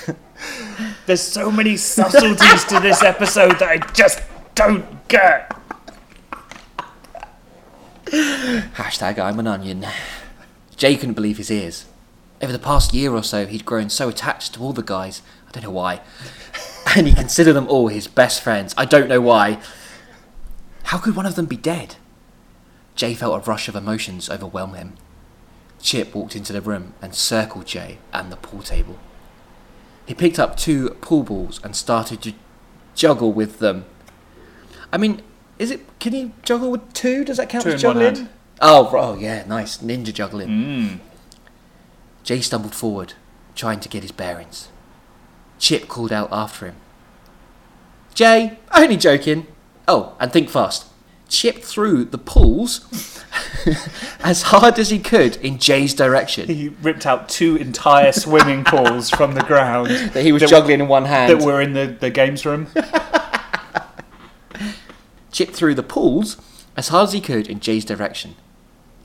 There's 1.06 1.22
so 1.22 1.50
many 1.50 1.78
subtleties 1.78 2.64
to 2.64 2.78
this 2.78 3.02
episode 3.02 3.59
that 3.59 3.70
I 3.70 3.78
just 3.94 4.20
don't 4.54 5.09
get. 5.09 5.50
Hashtag 8.04 9.18
I'm 9.18 9.38
an 9.38 9.46
onion. 9.46 9.87
Jay 10.76 10.96
couldn't 10.96 11.14
believe 11.14 11.38
his 11.38 11.50
ears. 11.50 11.87
Over 12.42 12.52
the 12.52 12.59
past 12.59 12.92
year 12.92 13.14
or 13.14 13.22
so, 13.22 13.46
he'd 13.46 13.64
grown 13.64 13.88
so 13.88 14.11
attached 14.11 14.52
to 14.54 14.61
all 14.61 14.74
the 14.74 14.83
guys. 14.83 15.22
I 15.48 15.52
don't 15.52 15.64
know 15.64 15.70
why. 15.70 16.02
And 16.94 17.06
he 17.06 17.14
considered 17.14 17.54
them 17.54 17.68
all 17.68 17.88
his 17.88 18.09
best 18.09 18.42
friends. 18.42 18.74
I 18.76 18.85
don't 18.85 19.09
know 19.09 19.22
why. 19.22 19.59
How 20.85 20.98
could 20.98 21.16
one 21.16 21.24
of 21.24 21.35
them 21.35 21.46
be 21.46 21.56
dead? 21.56 21.96
Jay 22.94 23.14
felt 23.14 23.46
a 23.46 23.50
rush 23.50 23.68
of 23.68 23.76
emotions 23.76 24.29
overwhelm 24.29 24.74
him. 24.74 24.94
Chip 25.81 26.14
walked 26.14 26.37
into 26.37 26.53
the 26.53 26.61
room 26.61 26.94
and 27.00 27.14
circled 27.14 27.66
Jay 27.66 27.98
and 28.12 28.31
the 28.31 28.37
pool 28.37 28.62
table. 28.62 28.98
He 30.07 30.14
picked 30.14 30.38
up 30.38 30.57
two 30.57 30.90
pool 31.00 31.22
balls 31.22 31.61
and 31.62 31.74
started 31.74 32.20
to 32.22 32.35
juggle 32.94 33.33
with 33.33 33.59
them. 33.61 33.85
I 34.92 34.98
mean, 34.98 35.22
is 35.59 35.70
it? 35.70 35.81
Can 36.00 36.14
you 36.14 36.33
juggle 36.42 36.70
with 36.70 36.92
two? 36.92 37.24
Does 37.24 37.37
that 37.37 37.48
count 37.48 37.64
Two 37.64 37.70
as 37.70 37.83
juggling? 37.83 38.29
Oh, 38.61 38.90
oh 38.92 39.18
yeah, 39.18 39.44
nice 39.46 39.79
ninja 39.79 40.12
juggling. 40.12 40.48
Mm. 40.48 40.98
Jay 42.24 42.40
stumbled 42.40 42.74
forward, 42.74 43.14
trying 43.55 43.81
to 43.81 43.88
get 43.88 44.03
his 44.03 44.12
bearings. 44.12 44.68
Chip 45.59 45.88
called 45.88 46.12
out 46.12 46.29
after 46.33 46.66
him. 46.66 46.76
Jay, 48.14 48.59
only 48.74 48.96
joking. 48.96 49.46
Oh, 49.87 50.14
and 50.18 50.33
think 50.33 50.50
fast. 50.50 50.87
Chip 51.31 51.62
threw 51.62 52.05
the 52.05 52.19
pools 52.19 53.25
as 54.21 54.43
hard 54.43 54.79
as 54.79 54.90
he 54.90 54.99
could 54.99 55.37
in 55.37 55.57
Jay's 55.59 55.95
direction. 55.95 56.47
He 56.49 56.69
ripped 56.83 57.07
out 57.07 57.29
two 57.29 57.57
entire 57.57 58.11
swimming 58.12 58.64
pools 58.64 59.09
from 59.16 59.35
the 59.35 59.43
ground 59.45 59.88
That 60.12 60.23
he 60.25 60.33
was 60.33 60.43
that- 60.43 60.51
juggling 60.51 60.81
in 60.81 60.88
one 60.88 61.05
hand. 61.07 61.31
that 61.40 61.45
were 61.47 61.61
in 61.62 61.73
the, 61.73 61.87
the 61.87 62.11
games 62.11 62.45
room. 62.45 62.66
chipped 65.33 65.55
threw 65.55 65.75
the 65.75 65.83
pools 65.83 66.37
as 66.77 66.88
hard 66.88 67.09
as 67.09 67.12
he 67.12 67.21
could 67.21 67.47
in 67.49 67.61
Jay's 67.61 67.85
direction. 67.85 68.35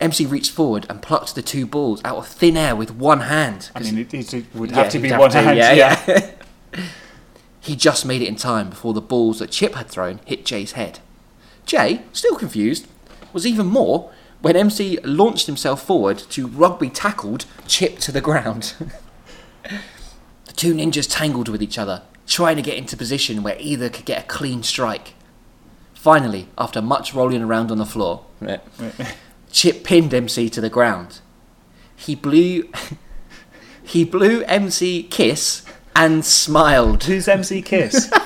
MC 0.01 0.25
reached 0.25 0.51
forward 0.51 0.85
and 0.89 1.01
plucked 1.01 1.35
the 1.35 1.41
two 1.41 1.65
balls 1.65 2.01
out 2.03 2.17
of 2.17 2.27
thin 2.27 2.57
air 2.57 2.75
with 2.75 2.91
one 2.91 3.21
hand. 3.21 3.69
I 3.75 3.79
mean, 3.79 3.97
it, 3.99 4.13
it 4.13 4.45
would 4.53 4.71
Yeah, 4.71 4.77
have 4.83 4.91
to 4.91 4.99
be 4.99 5.09
have 5.09 5.19
one 5.19 5.29
to, 5.31 5.41
hand. 5.41 5.57
yeah, 5.57 5.73
Yeah, 5.73 6.01
yeah. 6.07 6.81
he 7.61 7.75
just 7.75 8.05
made 8.05 8.21
it 8.21 8.27
in 8.27 8.35
time 8.35 8.69
before 8.71 8.93
the 8.93 9.01
balls 9.01 9.39
that 9.39 9.51
Chip 9.51 9.75
had 9.75 9.87
thrown 9.87 10.19
hit 10.25 10.45
Jay's 10.45 10.73
head. 10.73 10.99
Jay, 11.65 12.03
still 12.13 12.35
confused, 12.35 12.87
was 13.33 13.45
even 13.45 13.65
more 13.65 14.11
when 14.41 14.55
MC 14.55 14.99
launched 15.03 15.47
himself 15.47 15.83
forward 15.83 16.17
to 16.17 16.47
rugby 16.47 16.89
tackled 16.89 17.45
Chip 17.67 17.97
to 17.99 18.11
the 18.11 18.21
ground. 18.21 18.73
the 20.45 20.53
two 20.53 20.73
ninjas 20.73 21.07
tangled 21.09 21.49
with 21.49 21.63
each 21.63 21.77
other, 21.77 22.03
trying 22.27 22.55
to 22.55 22.61
get 22.61 22.77
into 22.77 22.95
position 22.95 23.43
where 23.43 23.57
either 23.59 23.89
could 23.89 24.05
get 24.05 24.23
a 24.23 24.27
clean 24.27 24.61
strike. 24.63 25.13
Finally, 25.93 26.47
after 26.57 26.81
much 26.81 27.13
rolling 27.13 27.41
around 27.41 27.71
on 27.71 27.79
the 27.79 27.85
floor, 27.85 28.25
Chip 29.51 29.83
pinned 29.83 30.13
MC 30.13 30.49
to 30.49 30.61
the 30.61 30.69
ground. 30.69 31.21
He 31.95 32.13
blew 32.13 32.69
he 33.83 34.03
blew 34.03 34.43
MC 34.43 35.03
kiss 35.03 35.63
and 35.95 36.25
smiled. 36.25 37.05
Who's 37.05 37.27
MC 37.27 37.61
Kiss? 37.61 38.11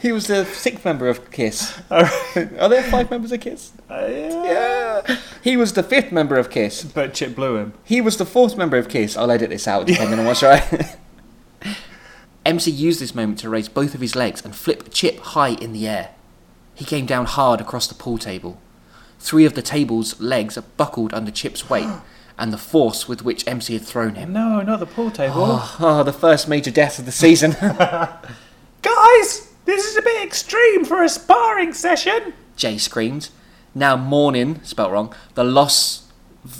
He 0.00 0.12
was 0.12 0.26
the 0.26 0.44
sixth 0.44 0.84
member 0.84 1.08
of 1.08 1.30
Kiss. 1.30 1.80
Are 1.90 2.68
there 2.68 2.82
five 2.84 3.10
members 3.10 3.32
of 3.32 3.40
Kiss? 3.40 3.72
Uh, 3.90 4.06
yeah. 4.08 4.44
Yeah. 4.44 5.16
He 5.42 5.56
was 5.56 5.72
the 5.72 5.82
fifth 5.82 6.12
member 6.12 6.36
of 6.36 6.50
Kiss. 6.50 6.84
But 6.84 7.14
Chip 7.14 7.34
blew 7.34 7.56
him. 7.56 7.74
He 7.84 8.00
was 8.00 8.16
the 8.16 8.26
fourth 8.26 8.56
member 8.56 8.76
of 8.76 8.88
Kiss. 8.88 9.16
I'll 9.16 9.30
edit 9.30 9.50
this 9.50 9.68
out 9.68 9.86
depending 9.86 10.18
on 10.18 10.26
what's 10.26 10.42
right. 10.42 10.96
MC 12.46 12.70
used 12.70 13.00
this 13.00 13.14
moment 13.14 13.38
to 13.40 13.48
raise 13.48 13.68
both 13.68 13.94
of 13.94 14.00
his 14.00 14.14
legs 14.14 14.44
and 14.44 14.54
flip 14.54 14.88
Chip 14.92 15.18
high 15.20 15.50
in 15.50 15.72
the 15.72 15.88
air. 15.88 16.10
He 16.74 16.84
came 16.84 17.06
down 17.06 17.26
hard 17.26 17.60
across 17.60 17.86
the 17.86 17.94
pool 17.94 18.18
table. 18.18 18.60
Three 19.18 19.46
of 19.46 19.54
the 19.54 19.62
table's 19.62 20.20
legs 20.20 20.58
buckled 20.76 21.14
under 21.14 21.30
Chip's 21.30 21.70
weight 21.70 21.88
and 22.38 22.52
the 22.52 22.58
force 22.58 23.08
with 23.08 23.24
which 23.24 23.46
MC 23.46 23.74
had 23.74 23.82
thrown 23.82 24.16
him. 24.16 24.32
No, 24.32 24.60
not 24.60 24.80
the 24.80 24.86
pool 24.86 25.10
table. 25.10 25.34
Oh, 25.80 26.02
the 26.04 26.12
first 26.12 26.48
major 26.48 26.70
death 26.70 26.98
of 26.98 27.06
the 27.06 27.12
season. 27.12 27.52
Guys, 28.82 29.53
this 29.64 29.84
is 29.84 29.96
a 29.96 30.02
bit 30.02 30.24
extreme 30.24 30.84
for 30.84 31.02
a 31.02 31.08
sparring 31.08 31.72
session. 31.72 32.34
Jay 32.56 32.78
screamed, 32.78 33.30
now 33.74 33.96
mourning, 33.96 34.62
spelt 34.62 34.92
wrong, 34.92 35.14
the 35.34 35.44
loss 35.44 36.10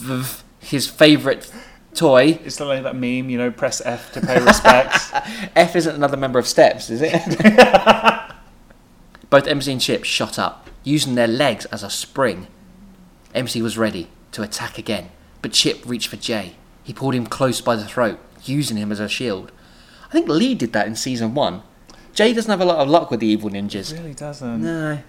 of 0.09 0.43
his 0.61 0.89
favourite 0.89 1.51
toy. 1.95 2.39
It's 2.45 2.59
like 2.61 2.83
that 2.83 2.95
meme, 2.95 3.31
you 3.31 3.39
know, 3.39 3.51
press 3.51 3.81
F 3.85 4.13
to 4.13 4.21
pay 4.21 4.41
respects. 4.41 5.13
F 5.57 5.77
isn't 5.77 5.95
another 5.95 6.17
member 6.17 6.39
of 6.39 6.47
Steps, 6.47 6.91
is 6.91 7.01
it? 7.03 7.13
Both 9.31 9.47
MC 9.47 9.73
and 9.73 9.81
Chip 9.81 10.05
shot 10.05 10.39
up, 10.39 10.69
using 10.83 11.15
their 11.15 11.29
legs 11.29 11.65
as 11.67 11.83
a 11.83 11.91
spring. 11.91 12.47
MC 13.35 13.63
was 13.63 13.79
ready 13.79 14.09
to 14.33 14.43
attack 14.43 14.79
again, 14.79 15.11
but 15.43 15.53
Chip 15.53 15.83
reached 15.87 16.09
for 16.09 16.17
Jay. 16.17 16.55
He 16.83 16.93
pulled 16.93 17.15
him 17.15 17.27
close 17.27 17.61
by 17.61 17.77
the 17.77 17.85
throat, 17.85 18.19
using 18.45 18.77
him 18.77 18.93
as 18.93 19.01
a 19.01 19.09
shield. 19.09 19.51
I 20.09 20.13
think 20.13 20.29
Lee 20.29 20.55
did 20.55 20.73
that 20.73 20.87
in 20.87 20.95
season 20.95 21.35
one. 21.35 21.63
Jay 22.15 22.33
doesn't 22.33 22.51
have 22.51 22.61
a 22.61 22.65
lot 22.65 22.79
of 22.79 22.89
luck 22.89 23.11
with 23.11 23.21
the 23.21 23.27
evil 23.27 23.51
ninjas. 23.51 23.93
really 23.93 24.15
doesn't. 24.15 24.63
No. 24.63 25.01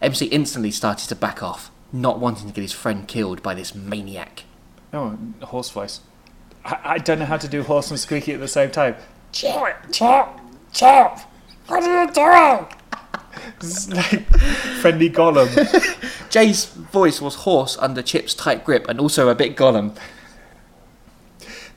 MC 0.00 0.26
instantly 0.26 0.72
started 0.72 1.08
to 1.08 1.14
back 1.14 1.42
off, 1.42 1.70
not 1.92 2.18
wanting 2.18 2.48
to 2.48 2.52
get 2.52 2.62
his 2.62 2.72
friend 2.72 3.06
killed 3.06 3.42
by 3.42 3.54
this 3.54 3.74
maniac. 3.74 4.44
Oh, 4.92 5.16
hoarse 5.42 5.70
voice. 5.70 6.00
I, 6.64 6.78
I 6.84 6.98
don't 6.98 7.20
know 7.20 7.24
how 7.24 7.36
to 7.36 7.48
do 7.48 7.62
hoarse 7.62 7.90
and 7.90 7.98
squeaky 7.98 8.34
at 8.34 8.40
the 8.40 8.48
same 8.48 8.70
time. 8.72 8.96
Chip, 9.30 9.54
Chip, 9.92 10.26
Chip, 10.72 11.18
what 11.68 11.82
are 11.84 12.04
you 12.04 12.10
doing? 12.12 12.66
It's 13.60 13.88
like 13.88 14.26
friendly 14.80 15.08
Gollum. 15.08 15.48
Jay's 16.30 16.66
voice 16.66 17.20
was 17.20 17.36
hoarse 17.36 17.76
under 17.78 18.02
Chip's 18.02 18.34
tight 18.34 18.64
grip 18.64 18.88
and 18.88 18.98
also 19.00 19.28
a 19.28 19.34
bit 19.34 19.56
Gollum. 19.56 19.96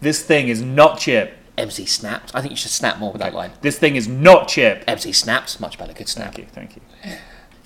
This 0.01 0.23
thing 0.23 0.47
is 0.47 0.61
not 0.61 0.99
Chip. 0.99 1.37
MC 1.57 1.85
snapped. 1.85 2.31
I 2.33 2.41
think 2.41 2.51
you 2.51 2.57
should 2.57 2.71
snap 2.71 2.99
more 2.99 3.11
with 3.11 3.21
that 3.21 3.33
line. 3.33 3.51
This 3.61 3.77
thing 3.77 3.95
is 3.95 4.07
not 4.07 4.47
Chip. 4.47 4.83
MC 4.87 5.11
snapped. 5.11 5.59
Much 5.59 5.77
better. 5.77 5.93
Good 5.93 6.09
snap. 6.09 6.35
Thank 6.35 6.37
you, 6.37 6.45
thank 6.51 6.75
you. 6.75 6.81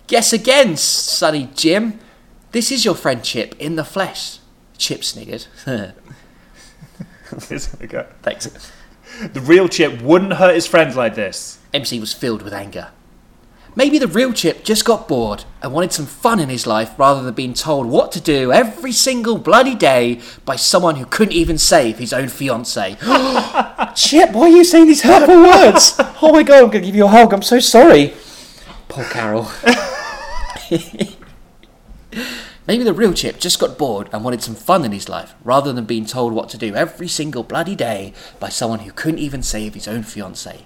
Guess 0.08 0.34
again, 0.34 0.78
Sonny 0.78 1.50
Jim. 1.56 2.00
This 2.52 2.72
is 2.72 2.84
your 2.84 2.96
friend 2.96 3.24
Chip 3.24 3.56
in 3.60 3.76
the 3.76 3.84
flesh. 3.86 4.40
Chip 4.78 5.02
sniggered. 5.02 5.48
Here's 7.48 7.74
I. 7.76 8.08
Thanks. 8.22 8.72
The 9.34 9.42
real 9.42 9.68
Chip 9.68 10.02
wouldn't 10.02 10.34
hurt 10.34 10.56
his 10.56 10.66
friends 10.66 10.96
like 10.96 11.16
this. 11.16 11.60
MC 11.74 12.00
was 12.00 12.14
filled 12.14 12.42
with 12.42 12.54
anger. 12.54 12.90
Maybe 13.80 13.98
the 13.98 14.08
real 14.08 14.34
Chip 14.34 14.66
just 14.66 14.84
got 14.84 15.08
bored 15.08 15.46
and 15.62 15.72
wanted 15.72 15.94
some 15.94 16.06
fun 16.06 16.42
in 16.42 16.50
his 16.50 16.68
life 16.68 16.92
rather 17.00 17.24
than 17.24 17.34
being 17.34 17.54
told 17.54 17.88
what 17.88 18.12
to 18.12 18.20
do 18.20 18.52
every 18.52 18.92
single 18.92 19.38
bloody 19.38 19.74
day 19.74 20.20
by 20.44 20.58
someone 20.58 20.98
who 20.98 21.06
couldn't 21.06 21.34
even 21.34 21.58
save 21.58 21.98
his 21.98 22.12
own 22.12 22.28
fiance. 22.28 22.98
Chip, 23.96 24.34
why 24.34 24.42
are 24.42 24.50
you 24.50 24.66
saying 24.66 24.88
these 24.88 25.04
hurtful 25.04 25.44
words? 25.44 25.98
Oh 26.22 26.34
my 26.34 26.44
god, 26.44 26.66
I'm 26.66 26.70
going 26.70 26.82
to 26.84 26.88
give 26.88 26.96
you 26.98 27.06
a 27.06 27.08
hug. 27.08 27.32
I'm 27.32 27.42
so 27.42 27.62
sorry. 27.62 28.14
Poor 28.90 29.06
Carol. 29.06 29.48
Maybe 32.68 32.84
the 32.84 32.92
real 32.94 33.14
Chip 33.14 33.40
just 33.40 33.62
got 33.62 33.78
bored 33.78 34.10
and 34.12 34.26
wanted 34.26 34.44
some 34.44 34.56
fun 34.56 34.84
in 34.84 34.92
his 34.92 35.08
life 35.08 35.36
rather 35.46 35.72
than 35.72 35.86
being 35.86 36.06
told 36.06 36.34
what 36.34 36.50
to 36.50 36.58
do 36.58 36.76
every 36.76 37.08
single 37.08 37.44
bloody 37.44 37.78
day 37.78 38.12
by 38.42 38.50
someone 38.50 38.80
who 38.80 38.92
couldn't 38.92 39.22
even 39.22 39.42
save 39.42 39.74
his 39.74 39.88
own 39.88 40.04
fiance 40.04 40.66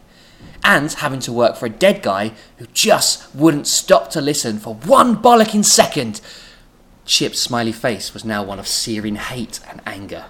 and 0.63 0.91
having 0.93 1.19
to 1.21 1.31
work 1.33 1.55
for 1.55 1.65
a 1.65 1.69
dead 1.69 2.01
guy 2.01 2.31
who 2.57 2.65
just 2.67 3.33
wouldn't 3.35 3.67
stop 3.67 4.09
to 4.11 4.21
listen 4.21 4.59
for 4.59 4.75
one 4.75 5.17
bollocking 5.21 5.65
second. 5.65 6.21
Chip's 7.05 7.39
smiley 7.39 7.71
face 7.73 8.13
was 8.13 8.23
now 8.23 8.43
one 8.43 8.59
of 8.59 8.67
searing 8.67 9.15
hate 9.15 9.59
and 9.69 9.81
anger. 9.85 10.25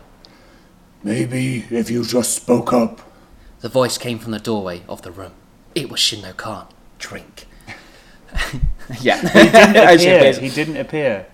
Maybe 1.04 1.66
if 1.70 1.90
you 1.92 2.04
just 2.04 2.34
spoke 2.34 2.74
up. 2.74 3.02
The 3.60 3.70
voice 3.70 3.98
came 3.98 4.20
from 4.20 4.32
the 4.32 4.40
doorway 4.40 4.84
of 4.90 5.02
the 5.04 5.12
room. 5.12 5.34
It 5.76 5.90
was 5.90 6.00
Shinno 6.00 6.36
Khan. 6.36 6.68
Drink. 6.98 7.46
yeah. 9.02 9.20
He 9.22 9.50
didn't 9.50 9.76
appear. 9.76 10.24
is. 10.26 10.38
He 10.38 10.50
didn't 10.50 10.78
appear. 10.78 11.28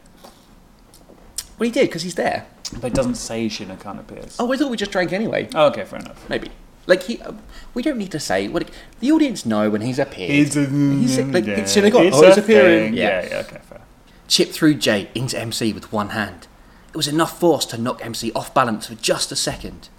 Well, 1.58 1.66
he 1.66 1.72
did, 1.72 1.88
because 1.88 2.04
he's 2.04 2.16
there. 2.16 2.46
But 2.74 2.86
it 2.86 2.94
doesn't 2.94 3.16
say 3.16 3.48
Shinnokan 3.48 4.00
appears. 4.00 4.36
Oh, 4.40 4.52
I 4.52 4.58
thought 4.58 4.70
we 4.70 4.78
just 4.78 4.92
drank 4.92 5.12
anyway. 5.12 5.50
Oh, 5.56 5.68
okay, 5.68 5.86
fair 5.86 6.00
enough. 6.00 6.28
Maybe. 6.30 6.50
Like, 6.88 7.04
he, 7.04 7.22
uh, 7.22 7.34
we 7.74 7.84
don't 7.84 7.98
need 7.98 8.12
to 8.12 8.20
say. 8.20 8.48
What 8.48 8.70
the 9.00 9.12
audience 9.12 9.46
know 9.46 9.70
when 9.70 9.82
he's 9.82 10.00
appeared. 10.00 10.32
He's 10.32 10.58
a, 10.58 10.66
He's 10.66 11.20
like, 11.20 11.46
yeah. 11.46 11.64
Khan. 11.92 12.10
Oh, 12.14 12.26
he's 12.26 12.38
a 12.38 12.42
appearing. 12.42 12.94
Yeah. 12.96 13.22
Yeah, 13.24 13.30
yeah, 13.30 13.38
okay, 13.40 13.60
fair. 13.70 13.82
Chip 14.28 14.50
threw 14.52 14.74
Jay 14.74 15.10
into 15.16 15.40
MC 15.40 15.74
with 15.74 15.92
one 15.92 16.10
hand. 16.10 16.48
It 16.90 16.98
was 16.98 17.08
enough 17.08 17.40
force 17.40 17.66
to 17.68 17.78
knock 17.78 18.04
MC 18.04 18.32
off 18.34 18.54
balance 18.54 18.88
for 18.88 18.96
just 18.96 19.32
a 19.32 19.36
second. 19.36 19.90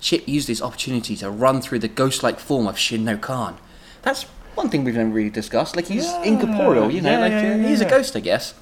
Chip 0.00 0.28
used 0.28 0.46
this 0.48 0.62
opportunity 0.62 1.16
to 1.16 1.28
run 1.30 1.60
through 1.60 1.80
the 1.80 1.88
ghost 1.88 2.22
like 2.22 2.38
form 2.38 2.68
of 2.68 2.76
Shinno 2.76 3.20
Khan. 3.20 3.58
That's 4.02 4.22
one 4.54 4.68
thing 4.70 4.84
we've 4.84 4.94
never 4.94 5.10
really 5.10 5.30
discussed. 5.30 5.74
Like, 5.74 5.86
he's 5.88 6.04
Yeah. 6.04 6.22
incorporeal, 6.22 6.90
you 6.90 7.00
know, 7.00 7.10
Yeah, 7.10 7.18
like, 7.18 7.32
yeah, 7.32 7.56
yeah, 7.56 7.68
he's 7.68 7.80
a 7.80 7.88
ghost, 7.88 8.14
I 8.14 8.20
guess. 8.20 8.54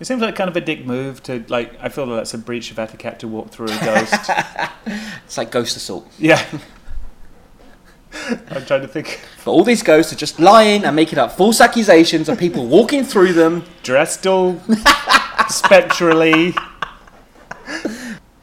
It 0.00 0.06
seems 0.08 0.20
like 0.22 0.34
kind 0.34 0.50
of 0.50 0.56
a 0.56 0.60
dick 0.60 0.84
move 0.84 1.22
to 1.24 1.44
like. 1.48 1.72
I 1.80 1.88
feel 1.88 2.06
like 2.06 2.16
that's 2.18 2.34
a 2.34 2.38
breach 2.38 2.72
of 2.72 2.80
etiquette 2.80 3.20
to 3.20 3.28
walk 3.28 3.50
through 3.50 3.68
a 3.70 3.78
ghost. 3.84 4.30
It's 5.24 5.38
like 5.38 5.50
ghost 5.52 5.76
assault. 5.76 6.10
yeah. 6.18 6.44
I'm 8.50 8.64
trying 8.64 8.82
to 8.82 8.88
think. 8.88 9.20
But 9.44 9.50
all 9.52 9.64
these 9.64 9.82
ghosts 9.82 10.12
are 10.12 10.16
just 10.16 10.38
lying 10.38 10.84
and 10.84 10.94
making 10.96 11.18
up 11.18 11.32
false 11.32 11.60
accusations 11.60 12.28
of 12.28 12.38
people 12.38 12.66
walking 12.66 13.04
through 13.04 13.32
them. 13.32 13.64
Dressed 13.82 14.26
all 14.26 14.60
spectrally. 15.48 16.54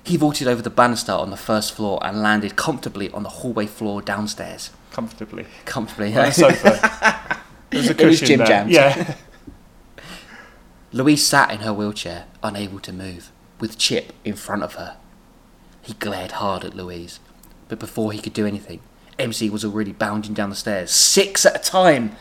He 0.04 0.18
vaulted 0.18 0.48
over 0.48 0.62
the 0.62 0.70
banister 0.70 1.12
on 1.14 1.30
the 1.30 1.38
first 1.38 1.74
floor 1.74 2.00
and 2.02 2.22
landed 2.22 2.56
comfortably 2.56 3.10
on 3.12 3.24
the 3.24 3.30
hallway 3.30 3.66
floor 3.68 4.02
downstairs. 4.02 4.72
Comfortably. 4.92 5.46
Comfortably, 5.66 6.14
On 6.16 6.26
a 6.26 6.32
sofa. 6.34 7.40
There's 7.70 7.90
a 7.90 7.92
It 7.92 8.06
was 8.06 8.20
cushion 8.20 8.28
Jim 8.28 8.38
there. 8.40 8.48
jammed. 8.48 8.72
Yeah. 8.72 9.16
Louise 10.92 11.26
sat 11.26 11.52
in 11.52 11.60
her 11.60 11.74
wheelchair, 11.74 12.26
unable 12.44 12.80
to 12.82 12.92
move, 12.92 13.32
with 13.62 13.78
Chip 13.78 14.12
in 14.26 14.36
front 14.36 14.64
of 14.64 14.74
her. 14.74 14.98
He 15.82 15.94
glared 15.94 16.34
hard 16.34 16.66
at 16.66 16.76
Louise, 16.76 17.22
but 17.70 17.80
before 17.80 18.12
he 18.12 18.20
could 18.20 18.34
do 18.34 18.46
anything, 18.46 18.82
MC 19.22 19.50
was 19.50 19.64
already 19.64 19.92
bounding 19.92 20.34
down 20.34 20.50
the 20.50 20.56
stairs, 20.56 20.92
six 20.92 21.46
at 21.46 21.56
a 21.56 21.60
time. 21.60 22.16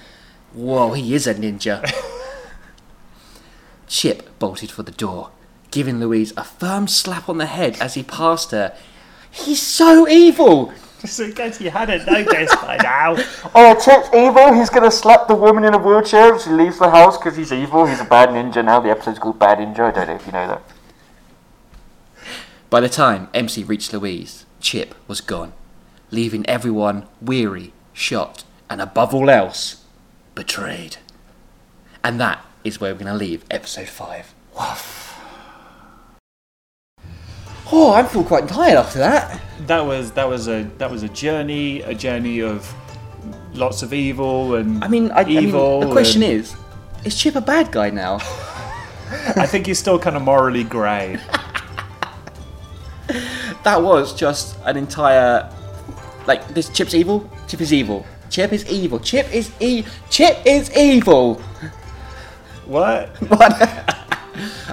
Whoa, 0.52 0.92
he 0.92 1.14
is 1.14 1.26
a 1.26 1.34
ninja. 1.34 1.90
Chip 3.88 4.38
bolted 4.38 4.70
for 4.70 4.82
the 4.82 4.92
door, 4.92 5.30
giving 5.70 5.98
Louise 5.98 6.32
a 6.36 6.44
firm 6.44 6.86
slap 6.86 7.28
on 7.28 7.38
the 7.38 7.46
head 7.46 7.76
as 7.80 7.94
he 7.94 8.02
passed 8.02 8.52
her. 8.52 8.76
He's 9.30 9.62
so 9.62 10.08
evil! 10.08 10.72
Just 11.00 11.18
in 11.20 11.32
case 11.32 11.60
you 11.60 11.70
hadn't 11.70 12.06
noticed 12.06 12.60
by 12.60 12.76
now. 12.82 13.16
Oh, 13.54 13.74
Chip's 13.74 14.08
evil. 14.14 14.52
He's 14.52 14.68
gonna 14.70 14.90
slap 14.90 15.26
the 15.26 15.34
woman 15.34 15.64
in 15.64 15.74
a 15.74 15.78
wheelchair 15.78 16.34
if 16.34 16.42
she 16.42 16.50
leaves 16.50 16.78
the 16.78 16.90
house 16.90 17.16
because 17.16 17.36
he's 17.36 17.52
evil. 17.52 17.86
He's 17.86 18.00
a 18.00 18.04
bad 18.04 18.28
ninja 18.28 18.64
now. 18.64 18.80
The 18.80 18.90
episode's 18.90 19.18
called 19.18 19.38
Bad 19.38 19.58
Ninja. 19.58 19.80
I 19.80 19.90
don't 19.90 20.08
know 20.08 20.14
if 20.14 20.26
you 20.26 20.32
know 20.32 20.46
that. 20.46 20.62
By 22.68 22.80
the 22.80 22.88
time 22.88 23.28
MC 23.34 23.64
reached 23.64 23.92
Louise, 23.92 24.44
Chip 24.60 24.94
was 25.08 25.20
gone, 25.20 25.52
leaving 26.10 26.48
everyone 26.48 27.06
weary, 27.20 27.72
shocked, 27.92 28.44
and 28.68 28.80
above 28.80 29.14
all 29.14 29.30
else, 29.30 29.84
betrayed. 30.34 30.96
And 32.02 32.20
that 32.20 32.44
is 32.64 32.80
where 32.80 32.92
we're 32.92 33.00
going 33.04 33.12
to 33.12 33.18
leave 33.18 33.44
episode 33.50 33.88
5. 33.88 34.34
Oh, 37.72 37.92
I 37.92 38.02
feel 38.02 38.24
quite 38.24 38.48
tired 38.48 38.76
after 38.76 38.98
that. 38.98 39.40
That 39.66 39.86
was 39.86 40.10
that 40.12 40.28
was 40.28 40.48
a 40.48 40.64
that 40.78 40.90
was 40.90 41.04
a 41.04 41.08
journey, 41.08 41.82
a 41.82 41.94
journey 41.94 42.40
of 42.40 42.74
lots 43.54 43.82
of 43.82 43.92
evil 43.92 44.56
and 44.56 44.82
I 44.82 44.88
mean, 44.88 45.10
I, 45.12 45.20
I 45.20 45.24
mean 45.24 45.44
evil. 45.44 45.80
the 45.80 45.92
question 45.92 46.22
and- 46.22 46.32
is, 46.32 46.56
is 47.04 47.14
Chip 47.16 47.36
a 47.36 47.40
bad 47.40 47.70
guy 47.70 47.90
now? 47.90 48.18
I 49.36 49.46
think 49.46 49.66
he's 49.66 49.78
still 49.78 49.98
kind 49.98 50.16
of 50.16 50.22
morally 50.22 50.62
grey. 50.62 51.18
that 53.64 53.82
was 53.82 54.14
just 54.14 54.56
an 54.64 54.76
entire 54.76 55.50
like 56.30 56.42
this 56.56 56.68
Chip's 56.76 56.94
evil. 56.94 57.18
Chip 57.48 57.60
is 57.60 57.72
evil. 57.80 58.00
Chip 58.34 58.52
is 58.52 58.62
evil. 58.70 58.98
Chip 59.10 59.26
is 59.34 59.46
e. 59.60 59.84
Chip 60.16 60.36
is 60.46 60.64
evil. 60.76 61.24
What? 62.66 63.08
What? 63.30 63.96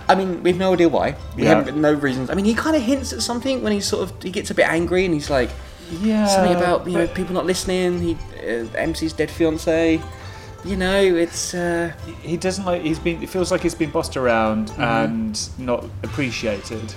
I 0.10 0.16
mean, 0.16 0.44
we've 0.44 0.56
no 0.58 0.72
idea 0.74 0.88
why. 0.88 1.16
We 1.36 1.44
Yeah. 1.44 1.56
haven't 1.56 1.76
no 1.82 1.92
reasons. 1.92 2.30
I 2.30 2.34
mean, 2.36 2.46
he 2.46 2.54
kind 2.54 2.76
of 2.76 2.82
hints 2.82 3.12
at 3.12 3.22
something 3.22 3.64
when 3.64 3.74
he 3.74 3.82
sort 3.82 4.02
of 4.06 4.10
he 4.24 4.30
gets 4.30 4.50
a 4.52 4.54
bit 4.54 4.68
angry 4.80 5.04
and 5.06 5.14
he's 5.14 5.30
like 5.40 5.50
Yeah. 6.10 6.28
something 6.28 6.56
about 6.56 6.80
you 6.88 6.98
know 7.00 7.08
people 7.20 7.34
not 7.34 7.46
listening. 7.46 7.90
He 8.08 8.12
uh, 8.48 8.66
MC's 8.90 9.14
dead 9.14 9.30
fiance. 9.32 10.00
You 10.66 10.76
know, 10.84 11.02
it's 11.24 11.54
uh, 11.54 11.92
he 12.32 12.38
doesn't 12.38 12.66
like. 12.66 12.82
He's 12.90 13.00
been. 13.00 13.22
It 13.24 13.30
feels 13.30 13.52
like 13.52 13.62
he's 13.66 13.76
been 13.84 13.92
bossed 13.98 14.16
around 14.22 14.72
and 14.78 15.34
not 15.58 15.82
appreciated, 16.08 16.88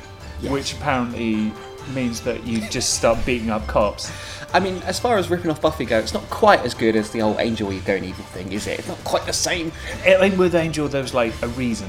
Yes. 0.42 0.52
which 0.52 0.68
apparently 0.76 1.52
means 1.98 2.20
that 2.28 2.38
you 2.46 2.56
just 2.70 2.88
start 3.00 3.16
beating 3.26 3.50
up 3.50 3.66
cops. 3.66 4.10
I 4.52 4.60
mean, 4.60 4.82
as 4.84 4.98
far 4.98 5.16
as 5.18 5.30
ripping 5.30 5.50
off 5.50 5.60
Buffy 5.60 5.84
go, 5.84 5.98
it's 5.98 6.12
not 6.14 6.28
quite 6.30 6.60
as 6.60 6.74
good 6.74 6.96
as 6.96 7.10
the 7.10 7.20
whole 7.20 7.38
Angel 7.38 7.72
you 7.72 7.80
going 7.82 8.04
evil 8.04 8.24
thing, 8.26 8.52
is 8.52 8.66
it? 8.66 8.78
It's 8.80 8.88
not 8.88 9.02
quite 9.04 9.24
the 9.26 9.32
same. 9.32 9.68
I 10.04 10.16
think 10.18 10.38
with 10.38 10.54
Angel, 10.54 10.88
there's 10.88 11.14
like 11.14 11.32
a 11.42 11.48
reason. 11.48 11.88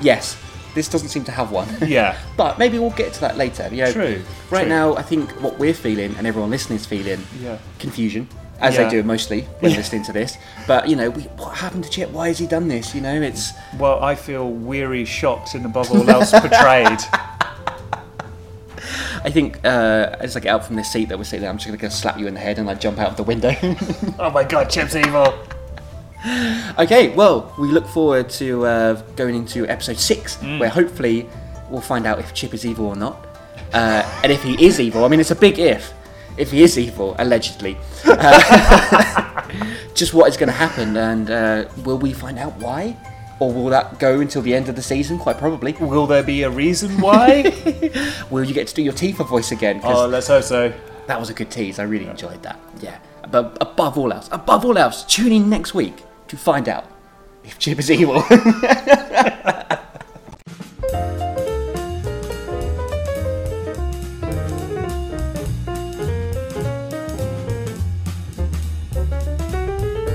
Yes, 0.00 0.36
this 0.74 0.88
doesn't 0.88 1.08
seem 1.08 1.24
to 1.24 1.32
have 1.32 1.50
one. 1.50 1.68
Yeah. 1.86 2.16
But 2.36 2.58
maybe 2.58 2.78
we'll 2.78 2.90
get 2.90 3.12
to 3.14 3.20
that 3.22 3.36
later. 3.36 3.68
You 3.70 3.84
know, 3.84 3.92
True, 3.92 4.22
Right 4.50 4.60
true. 4.60 4.68
now, 4.68 4.94
I 4.96 5.02
think 5.02 5.30
what 5.42 5.58
we're 5.58 5.74
feeling 5.74 6.14
and 6.16 6.26
everyone 6.26 6.50
listening 6.50 6.78
is 6.78 6.86
feeling 6.86 7.20
Yeah. 7.42 7.58
confusion, 7.78 8.28
as 8.60 8.74
Yeah. 8.76 8.84
they 8.84 8.90
do 8.90 9.02
mostly 9.02 9.42
when 9.60 9.72
listening 9.76 10.04
to 10.04 10.12
this. 10.12 10.38
But 10.66 10.88
you 10.88 10.96
know, 10.96 11.10
we, 11.10 11.22
what 11.36 11.56
happened 11.56 11.84
to 11.84 11.90
Chip? 11.90 12.10
Why 12.10 12.28
has 12.28 12.38
he 12.38 12.46
done 12.46 12.68
this? 12.68 12.94
You 12.94 13.00
know, 13.02 13.20
it's 13.20 13.52
Well, 13.78 14.02
I 14.02 14.14
feel 14.14 14.48
weary, 14.48 15.04
shocked, 15.04 15.54
and 15.54 15.66
above 15.66 15.90
all 15.90 16.08
else 16.08 16.30
betrayed. 16.32 17.00
I 19.24 19.30
think 19.30 19.64
uh, 19.64 20.16
as 20.20 20.36
I 20.36 20.40
get 20.40 20.50
out 20.50 20.64
from 20.66 20.76
this 20.76 20.92
seat 20.92 21.08
that 21.08 21.18
we're 21.18 21.24
sitting, 21.24 21.42
there, 21.42 21.50
I'm 21.50 21.56
just 21.56 21.66
gonna 21.66 21.78
go 21.78 21.88
slap 21.88 22.18
you 22.18 22.26
in 22.26 22.34
the 22.34 22.40
head 22.40 22.58
and 22.58 22.66
like 22.66 22.80
jump 22.80 22.98
out 22.98 23.10
of 23.10 23.16
the 23.16 23.22
window. 23.22 23.54
oh 24.18 24.30
my 24.30 24.44
god, 24.44 24.70
Chip's 24.70 24.94
evil. 24.94 25.34
okay, 26.78 27.14
well, 27.14 27.54
we 27.58 27.68
look 27.68 27.86
forward 27.86 28.28
to 28.30 28.64
uh, 28.66 28.94
going 29.16 29.34
into 29.34 29.66
episode 29.68 29.98
six, 29.98 30.36
where 30.58 30.68
hopefully 30.68 31.28
we'll 31.70 31.80
find 31.80 32.06
out 32.06 32.18
if 32.18 32.34
Chip 32.34 32.54
is 32.54 32.64
evil 32.66 32.86
or 32.86 32.96
not, 32.96 33.26
uh, 33.72 34.20
and 34.22 34.32
if 34.32 34.42
he 34.42 34.64
is 34.64 34.80
evil. 34.80 35.04
I 35.04 35.08
mean, 35.08 35.20
it's 35.20 35.30
a 35.30 35.36
big 35.36 35.58
if. 35.58 35.92
If 36.36 36.52
he 36.52 36.62
is 36.62 36.78
evil, 36.78 37.16
allegedly, 37.18 37.76
uh, 38.04 39.48
just 39.94 40.14
what 40.14 40.28
is 40.28 40.36
going 40.36 40.48
to 40.48 40.52
happen, 40.52 40.96
and 40.96 41.30
uh, 41.30 41.68
will 41.84 41.98
we 41.98 42.12
find 42.12 42.38
out 42.38 42.56
why? 42.58 42.96
Or 43.40 43.52
will 43.52 43.66
that 43.66 43.98
go 44.00 44.20
until 44.20 44.42
the 44.42 44.54
end 44.54 44.68
of 44.68 44.74
the 44.76 44.82
season? 44.82 45.18
Quite 45.18 45.38
probably. 45.38 45.72
Will 45.74 46.06
there 46.06 46.22
be 46.24 46.42
a 46.42 46.50
reason 46.50 47.00
why? 47.00 47.52
Will 48.30 48.42
you 48.44 48.52
get 48.52 48.66
to 48.68 48.74
do 48.74 48.82
your 48.82 48.92
Tifa 48.92 49.26
voice 49.28 49.52
again? 49.52 49.80
oh, 49.84 50.06
let's 50.08 50.26
hope 50.26 50.42
so. 50.42 50.72
that 51.06 51.20
was 51.20 51.30
a 51.30 51.34
good 51.34 51.50
tease. 51.50 51.78
I 51.78 51.84
really 51.84 52.06
enjoyed 52.06 52.42
that. 52.42 52.58
Yeah. 52.80 52.98
But 53.30 53.56
above 53.60 53.96
all 53.96 54.12
else, 54.12 54.28
above 54.32 54.64
all 54.64 54.76
else, 54.76 55.04
tune 55.04 55.32
in 55.32 55.48
next 55.48 55.72
week 55.74 56.02
to 56.28 56.36
find 56.36 56.68
out 56.68 56.86
if 57.44 57.58
Chip 57.58 57.78
is 57.78 57.90
evil. 57.90 58.24